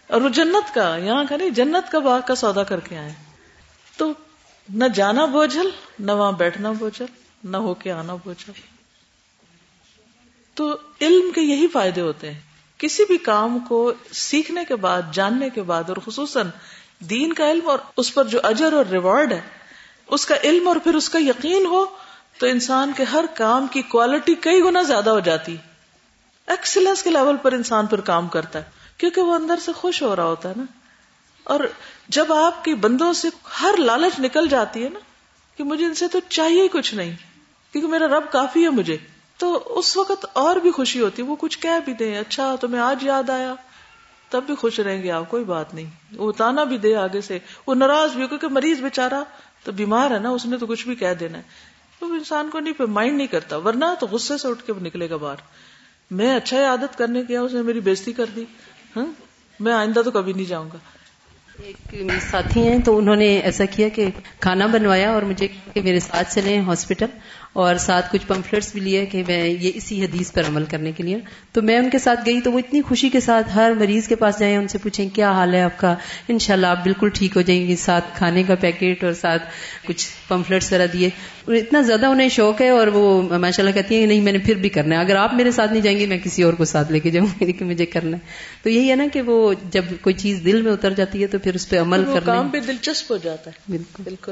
[0.07, 3.13] اور وہ جنت کا، یہاں کا نہیں، جنت کا باغ کا سودا کر کے آئے
[3.97, 4.13] تو
[4.73, 5.69] نہ جانا بوجھل،
[5.99, 7.05] نہ وہاں بیٹھنا بوجھل،
[7.43, 8.51] نہ ہو کے آنا بوجھل۔
[10.53, 12.39] تو علم کے یہی فائدے ہوتے ہیں۔
[12.77, 16.49] کسی بھی کام کو سیکھنے کے بعد، جاننے کے بعد، اور خصوصاً
[16.99, 19.41] دین کا علم اور اس پر جو اجر اور ریوارڈ ہے،
[20.07, 21.85] اس کا علم اور پھر اس کا یقین ہو،
[22.37, 25.57] تو انسان کے ہر کام کی کوالٹی کئی گنا زیادہ ہو جاتی۔
[26.47, 28.63] ایکسلنس کے لیول پر انسان پھر کام کرتا ہے،
[28.97, 30.63] کیونکہ وہ اندر سے خوش ہو رہا ہوتا ہے نا۔
[31.43, 31.59] اور
[32.07, 33.27] جب آپ کی بندوں سے
[33.61, 34.99] ہر لالچ نکل جاتی ہے نا،
[35.57, 37.15] کہ مجھے ان سے تو چاہیے کچھ نہیں،
[37.71, 38.97] کیونکہ میرا رب کافی ہے مجھے۔
[39.37, 43.03] تو اس وقت اور بھی خوشی ہوتی، وہ کچھ کہہ بھی دیں اچھا تمہیں آج
[43.03, 43.55] یاد آیا،
[44.29, 47.39] تب بھی خوش رہیں گے آپ، کوئی بات نہیں۔ وہ تانا بھی دے آگے سے،
[47.67, 49.23] وہ ناراض بھی ہو، کیونکہ مریض بےچارا
[49.63, 51.43] تو بیمار ہے نا، اس نے تو کچھ بھی کہہ دینا ہے۔
[51.99, 55.09] تو انسان کو نہیں پہ مائنڈ نہیں کرتا، ورنہ تو غصے سے اٹھ کے نکلے
[55.09, 55.37] گا باہر۔
[56.11, 58.45] میں اچھا عادت کرنے کیا اس نے میری بےزتی کر دی
[58.95, 59.05] ہاں؟
[59.59, 60.77] میں آئندہ تو کبھی نہیں جاؤں گا۔
[61.63, 64.05] ایک میرے ساتھی ہیں تو انہوں نے ایسا کیا کہ
[64.39, 67.05] کھانا بنوایا اور مجھے میرے ساتھ چلے ہاسپٹل
[67.53, 71.03] اور ساتھ کچھ پمفلٹس بھی لیے کہ میں یہ اسی حدیث پر عمل کرنے کے
[71.03, 71.17] لیے۔
[71.51, 74.15] تو میں ان کے ساتھ گئی تو وہ اتنی خوشی کے ساتھ ہر مریض کے
[74.15, 75.95] پاس جائیں، ان سے پوچھیں کیا حال ہے آپ کا؟
[76.27, 79.43] انشاءاللہ آپ بالکل ٹھیک ہو جائیں گے ساتھ کھانے کا پیکٹ اور ساتھ
[79.87, 81.09] کچھ پمفلٹس ذرا دیے۔
[81.47, 84.37] اتنا زیادہ انہیں شوق ہے اور وہ ماشاء اللہ کہتی ہیں کہ نہیں، میں نے
[84.37, 86.65] پھر بھی کرنا ہے۔ اگر آپ میرے ساتھ نہیں جائیں گے میں کسی اور کو
[86.65, 88.21] ساتھ لے کے جاؤں گی کہ مجھے کرنا ہے۔
[88.63, 91.37] تو یہی ہے نا کہ وہ جب کوئی چیز دل میں اتر جاتی ہے تو
[91.47, 94.31] پھر اس پہ عمل کرنا کام پہ دلچسپ ہو جاتا ہے۔ بالکل۔ بالکل۔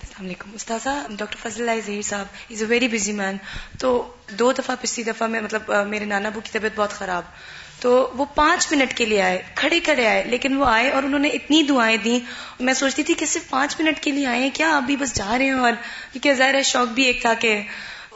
[0.00, 3.36] السلام علیکم۔ استاذہ ڈاکٹر فضل اللہ ظہیر صاحب از اے ویری بزی مین
[3.78, 7.22] تو دو دفعہ پچھلی دفعہ میں مطلب میرے نانا ابو کی طبیعت بہت خراب۔
[7.80, 11.18] تو وہ پانچ منٹ کے لیے آئے کھڑے کھڑے آئے لیکن وہ آئے اور انہوں
[11.18, 12.20] نے اتنی دعائیں دی
[12.60, 15.38] میں سوچتی تھی کہ صرف پانچ منٹ کے لیے آئے ہیں کیا ابھی بس جا
[15.38, 15.72] رہے ہیں؟ اور
[16.12, 17.62] کیونکہ ظاہر ہے شوق بھی ایک تھا کہ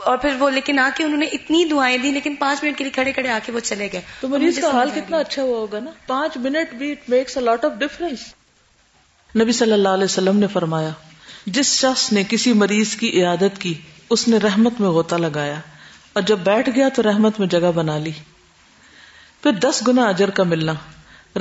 [0.05, 2.85] اور پھر وہ لیکن آ کے انہوں نے اتنی دعائیں دی لیکن پانچ منٹ کے
[2.85, 5.59] لیے کھڑے کھڑے آ کے وہ چلے گئے۔ تو مریض کا حال کتنا اچھا ہوا
[5.59, 8.19] ہوگا نا؟ پانچ منٹ بھی it makes a lot of difference
[9.37, 10.91] نبی صلی اللہ علیہ وسلم نے فرمایا
[11.47, 13.75] جس شخص نے کسی مریض کی عیادت کی
[14.11, 15.55] اس نے رحمت میں غوطہ لگایا۔
[16.13, 18.13] اور جب بیٹھ گیا تو رحمت میں جگہ بنا لی۔
[19.43, 20.73] پھر دس گنا اجر کا ملنا۔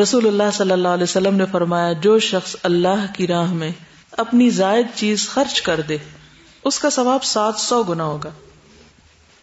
[0.02, 3.72] رسول اللہ صلی اللہ علیہ وسلم نے فرمایا جو شخص اللہ کی راہ میں
[4.12, 5.98] اپنی زائد چیز خرچ کر دے
[6.64, 8.30] اس کا ثواب سات سو گنا ہوگا۔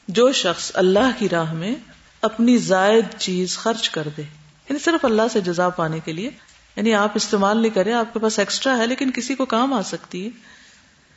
[0.09, 1.75] جو شخص اللہ کی راہ میں
[2.23, 6.31] اپنی زائد چیز خرچ کر دے یعنی صرف اللہ سے جزا پانے کے لیے
[6.77, 9.83] یعنی آپ استعمال نہیں کریں، آپ کے پاس ایکسٹرا ہے لیکن کسی کو کام آ
[9.83, 10.31] سکتی ہے،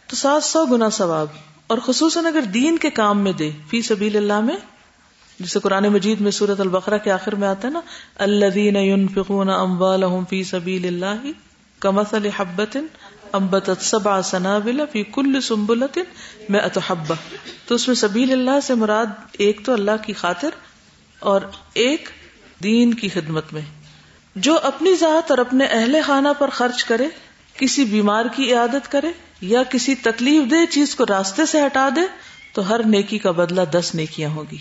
[0.08, 1.28] تو سات سو گنا ثواب۔
[1.67, 4.58] اور خصوصاً اگر دین کے کام میں دے، فی سبیل اللہ میں،
[5.39, 7.82] جسے قرآن مجید میں سورت البقرہ کے آخر میں آتا ہے نا
[8.15, 11.28] اللہ فی سبیل اللہ
[11.80, 12.78] کمثل حبت
[13.34, 16.00] امبتت سبع سنابل فی کل سنبلت
[16.50, 17.15] میں اتحبہ
[17.65, 20.50] تو اس میں سبیل اللہ سے مراد ایک تو اللہ کی خاطر
[21.20, 21.42] اور
[21.74, 22.10] ایک
[22.63, 23.62] دین کی خدمت میں۔
[24.36, 27.08] جو اپنی ذات اور اپنے اہل خانہ پر خرچ کرے،
[27.54, 29.12] کسی بیمار کی عیادت کرے
[29.42, 32.02] یا کسی تکلیف دہ چیز کو راستے سے ہٹا دے،
[32.54, 34.58] تو ہر نیکی کا بدلہ دس نیکیاں ہوگی۔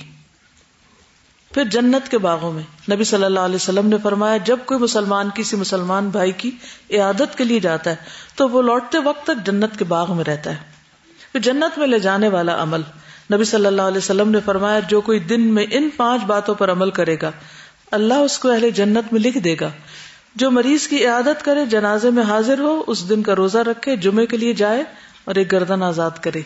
[1.54, 5.28] پھر جنت کے باغوں میں نبی صلی اللہ علیہ وسلم نے فرمایا، جب کوئی مسلمان،
[5.34, 6.50] کسی مسلمان بھائی کی
[6.90, 7.96] عیادت کے لیے جاتا ہے،
[8.34, 10.56] تو وہ لوٹتے وقت تک جنت کے باغ میں رہتا ہے۔
[11.32, 12.80] پھر جنت میں لے جانے والا عمل،
[13.34, 16.72] نبی صلی اللہ علیہ وسلم نے فرمایا، جو کوئی دن میں ان پانچ باتوں پر
[16.72, 17.30] عمل کرے گا،
[17.90, 19.70] اللہ اس کو اہل جنت میں لکھ دے گا۔
[20.34, 24.26] جو مریض کی عیادت کرے، جنازے میں حاضر ہو، اس دن کا روزہ رکھے، جمعے
[24.26, 24.84] کے لیے جائے
[25.24, 26.40] اور ایک گردن آزاد کرے۔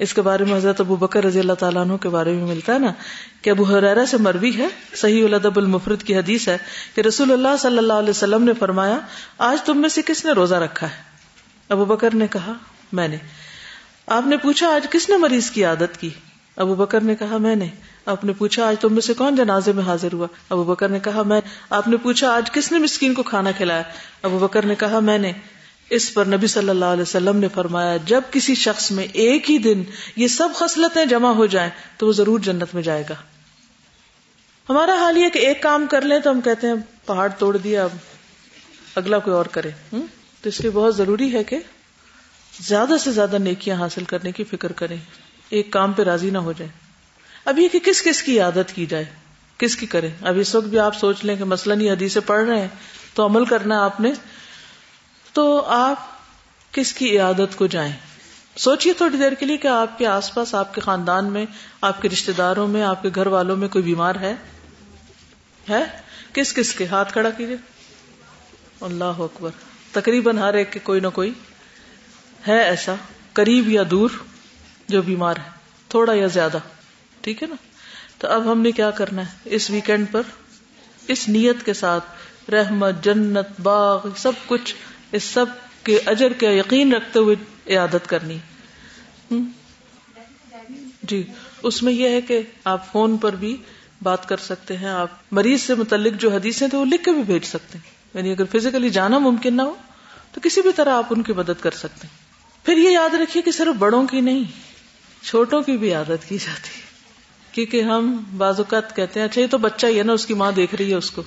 [0.00, 2.74] اس کے بارے میں حضرت ابو بکر رضی اللہ تعالیٰ عنہ کے بارے میں ملتا
[2.74, 2.92] ہے نا
[3.42, 6.58] کہ ابو حرا سے مروی ہے، صحیح الدب المفرد کی حدیث ہے
[6.94, 8.98] کہ رسول اللہ صلی اللہ علیہ وسلم نے فرمایا،
[9.38, 11.02] آج تم میں سے کس نے روزہ رکھا ہے؟
[11.68, 12.52] ابو بکر نے کہا،
[12.92, 13.16] میں نے۔
[14.06, 16.10] آپ نے پوچھا، آج کس نے مریض کی عادت کی؟
[16.56, 17.68] ابو بکر نے کہا، میں نے۔
[18.06, 20.98] آپ نے پوچھا، آج تم میں سے کون جنازے میں حاضر ہوا؟ ابو بکر نے
[20.98, 23.82] کہا، میں۔ آپ نے پوچھا، آج کس نے مسکین کو کھانا کھلایا؟
[24.22, 25.32] ابو بکر نے کہا، میں نے۔
[25.90, 29.58] اس پر نبی صلی اللہ علیہ وسلم نے فرمایا، جب کسی شخص میں ایک ہی
[29.58, 29.82] دن
[30.16, 33.14] یہ سب خصلتیں جمع ہو جائیں تو وہ ضرور جنت میں جائے گا۔
[34.68, 36.74] ہمارا حال یہ کہ ایک کام کر لیں تو ہم کہتے ہیں،
[37.06, 37.96] پہاڑ توڑ دیا، اب
[38.94, 41.58] اگلا کوئی اور کرے۔ تو اس لیے بہت ضروری ہے کہ
[42.60, 44.96] زیادہ سے زیادہ نیکیاں حاصل کرنے کی فکر کریں۔
[45.48, 46.70] ایک کام پہ راضی نہ ہو جائے
[47.44, 49.04] اب یہ کہ کس کس کی عادت کی جائے،
[49.58, 52.44] کس کی کرے اب اس وقت بھی آپ سوچ لیں کہ مسئلہ یہ حدیث پڑھ
[52.44, 52.68] رہے ہیں
[53.14, 54.12] تو عمل کرنا ہے آپ نے
[55.32, 55.96] تو آپ
[56.72, 57.92] کس کی عادت کو جائیں؟
[58.56, 61.46] سوچیے تھوڑی دیر کے لیے کہ آپ کے آس پاس، آپ کے خاندان میں،
[61.80, 64.34] آپ کے رشتے داروں میں، آپ کے گھر والوں میں کوئی بیمار ہے؟
[65.70, 65.84] ہے؟
[66.32, 67.56] کس کس کے؟ ہاتھ کھڑا کیجیے
[68.80, 69.50] اللہ اکبر۔
[69.92, 71.32] تقریباً ہر ایک کے کوئی نہ کوئی
[72.48, 72.94] ہے ایسا،
[73.32, 74.10] قریب یا دور
[74.88, 75.50] جو بیمار ہے،
[75.88, 76.58] تھوڑا یا زیادہ۔
[77.20, 77.54] ٹھیک ہے نا؟
[78.18, 80.22] تو اب ہم نے کیا کرنا ہے؟ اس ویکینڈ پر
[81.06, 82.04] اس نیت کے ساتھ
[82.50, 84.74] رحمت، جنت، باغ، سب کچھ
[85.12, 85.46] اس سب
[85.82, 87.34] کے اجر کا یقین رکھتے ہوئے
[87.68, 88.38] عیادت کرنی۔
[91.02, 91.22] جی
[91.62, 93.56] اس میں یہ ہے کہ آپ فون پر بھی
[94.02, 97.22] بات کر سکتے ہیں۔ آپ مریض سے متعلق جو حدیث تو وہ لکھ کے بھی
[97.22, 99.74] بھیج سکتے ہیں۔ یعنی اگر فزیکلی جانا ممکن نہ ہو
[100.32, 102.16] تو کسی بھی طرح آپ ان کی مدد کر سکتے ہیں۔
[102.66, 104.44] پھر یہ یاد رکھیے کہ صرف بڑوں کی نہیں،
[105.24, 106.90] چھوٹوں کی بھی عادت کی جاتی ہے۔
[107.52, 110.34] کیونکہ ہم بعض اوقات کہتے ہیں اچھا یہ تو بچہ ہی ہے نا، اس کی
[110.34, 111.22] ماں دیکھ رہی ہے اس کو۔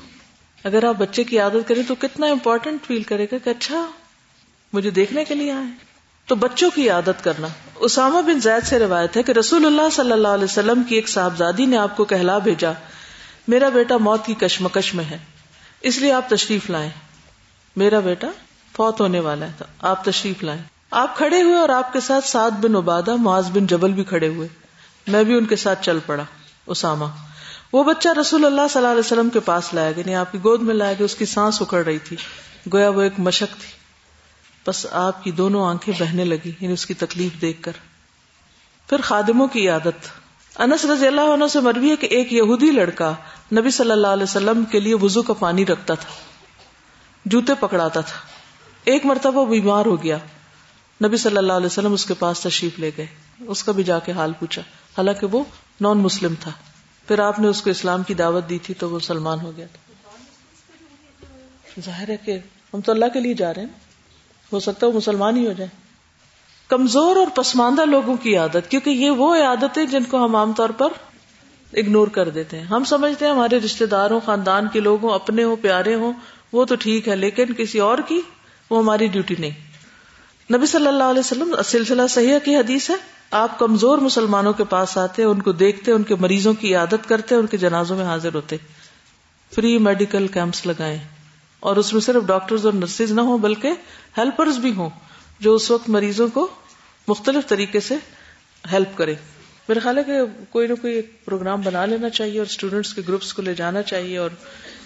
[0.63, 3.87] اگر آپ بچے کی عادت کریں تو کتنا امپورٹنٹ فیل کرے گا کہ اچھا
[4.73, 5.93] مجھے دیکھنے کے لیے آئے۔
[6.27, 10.11] تو بچوں کی عادت کرنا۔ اسامہ بن زید سے روایت ہے کہ رسول اللہ صلی
[10.11, 12.71] اللہ علیہ وسلم کی ایک صاحبزادی نے آپ کو کہلا بھیجا،
[13.47, 15.17] میرا بیٹا موت کی کشمکش میں ہے،
[15.81, 16.89] اس لیے آپ تشریف لائیں۔
[17.75, 18.27] میرا بیٹا
[18.75, 22.51] فوت ہونے والا ہے، آپ تشریف لائیں۔ آپ کھڑے ہوئے اور آپ کے ساتھ سات
[22.51, 24.47] بن عبادہ، معاذ بن جبل بھی کھڑے ہوئے۔
[25.07, 26.23] میں بھی ان کے ساتھ چل پڑا،
[26.65, 27.05] اسامہ۔
[27.73, 30.37] وہ بچہ رسول اللہ صلی اللہ علیہ وسلم کے پاس لایا گیا یعنی آپ کی
[30.37, 32.17] گود میں لایا گیا، اس کی سانس اکڑ رہی تھی۔
[32.73, 33.67] گویا وہ ایک مشق تھی۔
[34.67, 37.71] بس آپ کی دونوں آنکھیں بہنے لگی یعنی اس کی تکلیف دیکھ کر۔
[38.89, 40.07] پھر خادموں کی عادت۔
[40.59, 43.13] انس رضی اللہ عنہ سے مروی ہے کہ ایک یہودی لڑکا
[43.55, 46.09] نبی صلی اللہ علیہ وسلم کے لیے وضو کا پانی رکھتا تھا۔
[47.25, 48.17] جوتے پکڑاتا تھا۔
[48.83, 50.17] ایک مرتبہ بیمار ہو گیا۔
[51.03, 53.07] نبی صلی اللہ علیہ وسلم اس کے پاس تشریف لے گئے۔
[53.39, 54.61] اس کا بھی جا کے حال پوچھا۔
[54.97, 55.43] حالانکہ وہ
[55.81, 56.51] نان مسلم تھا۔
[57.07, 59.65] پھر آپ نے اس کو اسلام کی دعوت دی تھی تو وہ سلمان ہو گیا
[59.65, 59.77] تھا۔
[61.85, 62.37] ظاہر ہے کہ
[62.73, 63.69] ہم تو اللہ کے لیے جا رہے ہیں۔
[64.53, 65.69] ہو سکتا ہے وہ مسلمان ہی ہو جائے
[66.67, 70.69] کمزور اور پسماندہ لوگوں کی عادت، کیونکہ یہ وہ عادتیں جن کو ہم عام طور
[70.69, 70.87] پر
[71.73, 75.43] اگنور کر دیتے ہیں۔ ہم سمجھتے ہیں ہمارے رشتے داروں، خاندان کے لوگ ہوں، اپنے
[75.43, 76.13] ہوں، پیارے ہوں،
[76.51, 78.21] وہ تو ٹھیک ہے لیکن کسی اور کی
[78.69, 79.73] وہ ہماری ڈیوٹی نہیں۔
[80.53, 82.95] نبی صلی اللہ علیہ وسلم، سلسلہ صحیح کی حدیث ہے۔
[83.33, 87.35] آپ کمزور مسلمانوں کے پاس آتے، ان کو دیکھتے، ان کے مریضوں کی عادت کرتے،
[87.35, 88.55] ان کے جنازوں میں حاضر ہوتے۔
[89.55, 90.99] فری میڈیکل کیمپس لگائے
[91.59, 93.71] اور اس میں صرف ڈاکٹرز اور نرسز نہ ہوں، بلکہ
[94.17, 94.89] ہیلپرز بھی ہوں،
[95.39, 96.47] جو اس وقت مریضوں کو
[97.07, 97.95] مختلف طریقے سے
[98.71, 99.15] ہیلپ کرے
[99.69, 103.33] میرا خیال ہے کہ کوئی نہ کوئی پروگرام بنا لینا چاہیے اور اسٹوڈینٹس کے گروپس
[103.33, 104.29] کو لے جانا چاہیے اور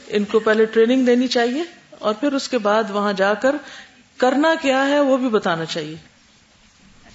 [0.08, 1.64] ان کو پہلے ٹریننگ دینی چاہیے
[2.00, 3.56] اور پھر اس کے بعد وہاں جا کر
[4.18, 6.17] کرنا کیا ہے وہ بھی بتانا چاہیے۔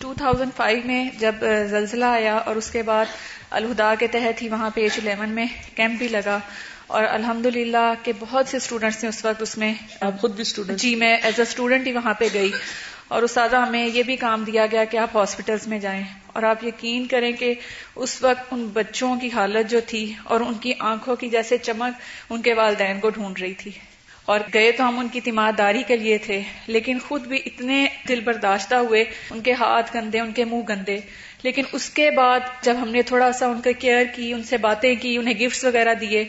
[0.03, 1.35] 2005 میں جب
[1.71, 3.05] زلزلہ آیا اور اس کے بعد
[3.51, 6.39] الہدا کے تحت ہی وہاں پہ ایچ الیون میں کیمپ بھی لگا
[6.87, 9.75] اور الحمد للہ کے بہت سے اسٹوڈینٹس تھے اس وقت اس میں
[10.21, 12.51] خود بھی اسٹوڈینٹ جی میں ایز اے اسٹوڈنٹ ہی وہاں پہ گئی
[13.09, 16.65] اور استاذہ ہمیں یہ بھی کام دیا گیا کہ آپ ہاسپٹلس میں جائیں اور آپ
[16.65, 17.55] یقین کریں کہ
[17.97, 22.01] اس وقت ان بچوں کی حالت جو تھی اور ان کی آنکھوں کی جیسے چمک
[22.31, 23.71] ان کے والدین کو ڈھونڈ رہی تھی۔
[24.25, 28.21] اور گئے تو ہم ان کی تیمارداری کے لیے تھے لیکن خود بھی اتنے دل
[28.21, 30.99] برداشتہ ہوئے ان کے ہاتھ گندے ان کے منہ گندے۔
[31.43, 34.57] لیکن اس کے بعد جب ہم نے تھوڑا سا ان کا کیئر کی ان سے
[34.57, 36.25] باتیں کی انہیں گفٹس وغیرہ دیے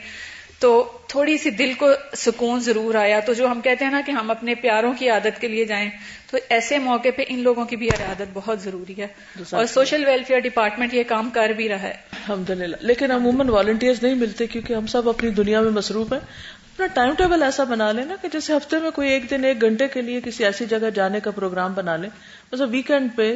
[0.60, 4.12] تو تھوڑی سی دل کو سکون ضرور آیا۔ تو جو ہم کہتے ہیں نا کہ
[4.12, 5.90] ہم اپنے پیاروں کی عادت کے لیے جائیں
[6.32, 9.08] تو ایسے موقع پہ ان لوگوں کی بھی عادت بہت ضروری ہے۔
[9.52, 13.94] اور سوشل ویلفیئر ڈپارٹمنٹ یہ کام کر بھی رہا ہے۔ الحمد للہ لیکن عموماً والنٹیئر
[14.02, 16.20] نہیں ملتے کیونکہ ہم سب اپنی دنیا میں مصروف ہیں۔
[16.74, 19.62] اپنا ٹائم ٹیبل ایسا بنا لیں نا کہ جیسے ہفتے میں کوئی ایک دن، ایک
[19.62, 22.10] گھنٹے کے لیے کسی ایسی جگہ جانے کا پروگرام بنا لیں۔
[22.52, 23.36] مطلب ویکینڈ پہ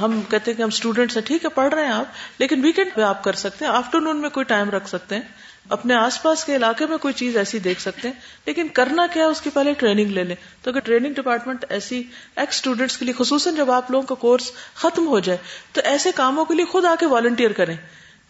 [0.00, 2.04] ہم کہتے ہیں کہ ہم اسٹوڈینٹس ہیں، ٹھیک ہے، پڑھ رہے ہیں آپ،
[2.38, 5.22] لیکن ویکینڈ پہ آپ کر سکتے ہیں۔ آفٹر نون میں کوئی ٹائم رکھ سکتے ہیں۔
[5.68, 9.26] اپنے آس پاس کے علاقے میں کوئی چیز ایسی دیکھ سکتے ہیں۔ لیکن کرنا کیا
[9.26, 12.02] اس کی پہلے ٹریننگ لے لیں۔ تو اگر ٹریننگ ڈپارٹمنٹ ایسی
[12.36, 15.38] ایکس اسٹوڈینٹس کے لیے، خصوصاً جب آپ لوگوں کا کورس ختم ہو جائے،
[15.72, 17.76] تو ایسے کاموں کے لیے خود آ کے والنٹیئر کریں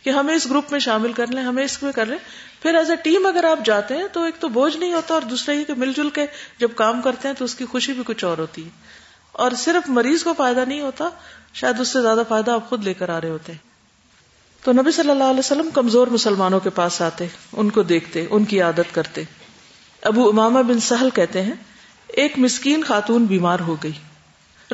[0.02, 2.18] کہ ہمیں اس گروپ میں شامل کر لیں، ہمیں اس میں کر لیں۔
[2.62, 5.22] پھر ایز اے ٹیم اگر آپ جاتے ہیں تو ایک تو بوجھ نہیں ہوتا اور
[5.22, 6.26] دوسرا یہ کہ مل جل کے
[6.59, 8.70] جب کام کرتے ہیں تو اس کی خوشی بھی کچھ اور ہوتی ہے۔
[9.32, 11.09] اور صرف مریض کو فائدہ نہیں ہوتا،
[11.54, 13.59] شاید اس سے زیادہ فائدہ آپ خود لے کر آ رہے ہوتے ہیں۔
[14.64, 18.44] تو نبی صلی اللہ علیہ وسلم کمزور مسلمانوں کے پاس آتے، ان کو دیکھتے، ان
[18.44, 19.22] کی عادت کرتے۔
[20.02, 21.54] ابو اماما بن سہل کہتے ہیں،
[22.06, 23.92] ایک مسکین خاتون بیمار ہو گئی۔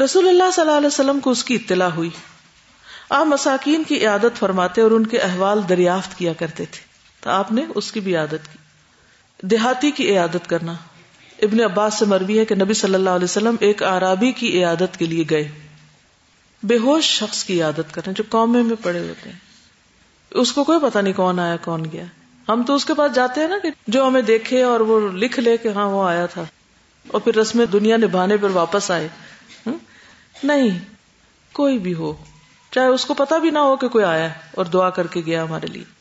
[0.05, 2.11] رسول اللہ صلی اللہ علیہ وسلم کو اس کی اطلاع ہوئی۔
[3.11, 6.93] آپ مساکین کی عادت فرماتے اور ان کے احوال دریافت کیا کرتے تھے۔
[7.25, 8.59] تو آپ نے اس کی بھی عادت کی۔
[9.47, 10.72] دیہاتی کی عیادت کرنا۔
[11.43, 14.97] ابن عباس سے مروی ہے کہ نبی صلی اللہ علیہ وسلم ایک آرابی کی عیادت
[14.99, 15.49] کے لیے گئے۔
[16.62, 19.39] بے ہوش شخص کی عادت کرنا جو قومے میں پڑے ہوتے ہیں۔
[20.31, 22.05] اس کو کوئی پتا نہیں کون آیا، کون گیا۔
[22.49, 25.41] ہم تو اس کے پاس جاتے ہیں نا کہ جو ہمیں دیکھے اور وہ لکھ
[25.41, 26.45] لے کہ ہاں وہ آیا تھا۔
[27.09, 29.09] اور پھر رسم دنیا نبھانے پر واپس آئے۔
[30.45, 30.79] نہیں،
[31.53, 32.25] کوئی بھی ہو۔
[32.70, 35.43] چاہے اس کو پتا بھی نہ ہو کہ کوئی آیا اور دعا کر کے گیا
[35.43, 35.93] ہمارے لیے۔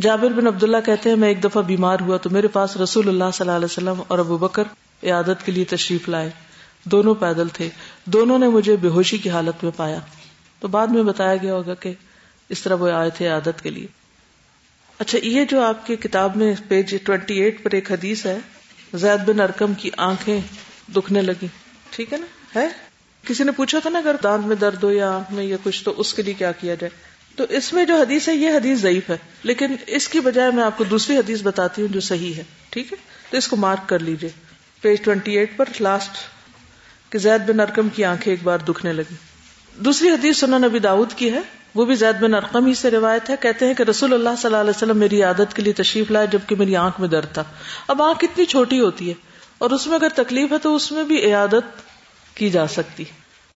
[0.00, 3.24] جابر بن عبداللہ کہتے ہیں، میں ایک دفعہ بیمار ہوا تو میرے پاس رسول اللہ
[3.34, 4.62] صلی اللہ علیہ وسلم اور ابو بکر
[5.02, 6.30] عیادت کے لیے تشریف لائے۔
[6.84, 7.68] دونوں پیدل تھے۔
[8.04, 9.98] دونوں نے مجھے بے ہوشی کی حالت میں پایا۔
[10.60, 11.92] تو بعد میں بتایا گیا ہوگا کہ
[12.48, 13.86] اس طرح وہ آئے تھے عادت کے لیے۔
[14.98, 18.38] اچھا یہ جو آپ کی کتاب میں پیج ٹوینٹی ایٹ پر ایک حدیث ہے،
[18.94, 20.40] زید بن ارکم کی آنکھیں
[20.96, 21.46] دکھنے لگی
[21.90, 22.68] ٹھیک ہے نا؟ ہے؟
[23.22, 25.84] کسی نے پوچھا تھا نا اگر دانت میں درد ہو یا آنکھ میں یا کچھ،
[25.84, 27.07] تو اس کے لیے کیا کیا جائے؟
[27.38, 30.64] تو اس میں جو حدیث ہے، یہ حدیث ضعیف ہے۔ لیکن اس کی بجائے میں
[30.64, 32.96] آپ کو دوسری حدیث بتاتی ہوں جو صحیح ہے، ٹھیک ہے؟
[33.30, 34.30] تو اس کو مارک کر لیجیے
[34.80, 36.10] پیج ٹوینٹی ایٹ پر لاسٹ
[37.12, 39.14] کہ زید بن ارکم کی آنکھیں ایک بار دکھنے لگی
[39.76, 41.40] دوسری حدیث سنا نبی داؤد کی ہے،
[41.74, 44.46] وہ بھی زید بن ارقم ہی سے روایت ہے۔ کہتے ہیں کہ رسول اللہ صلی
[44.46, 47.44] اللہ علیہ وسلم میری عادت کے لیے تشریف لائے جبکہ میری آنکھ میں درد تھا۔
[47.88, 49.14] اب آنکھ کتنی چھوٹی ہوتی ہے
[49.58, 51.80] اور اس میں اگر تکلیف ہے تو اس میں بھی عیادت
[52.34, 53.04] کی جا سکتی۔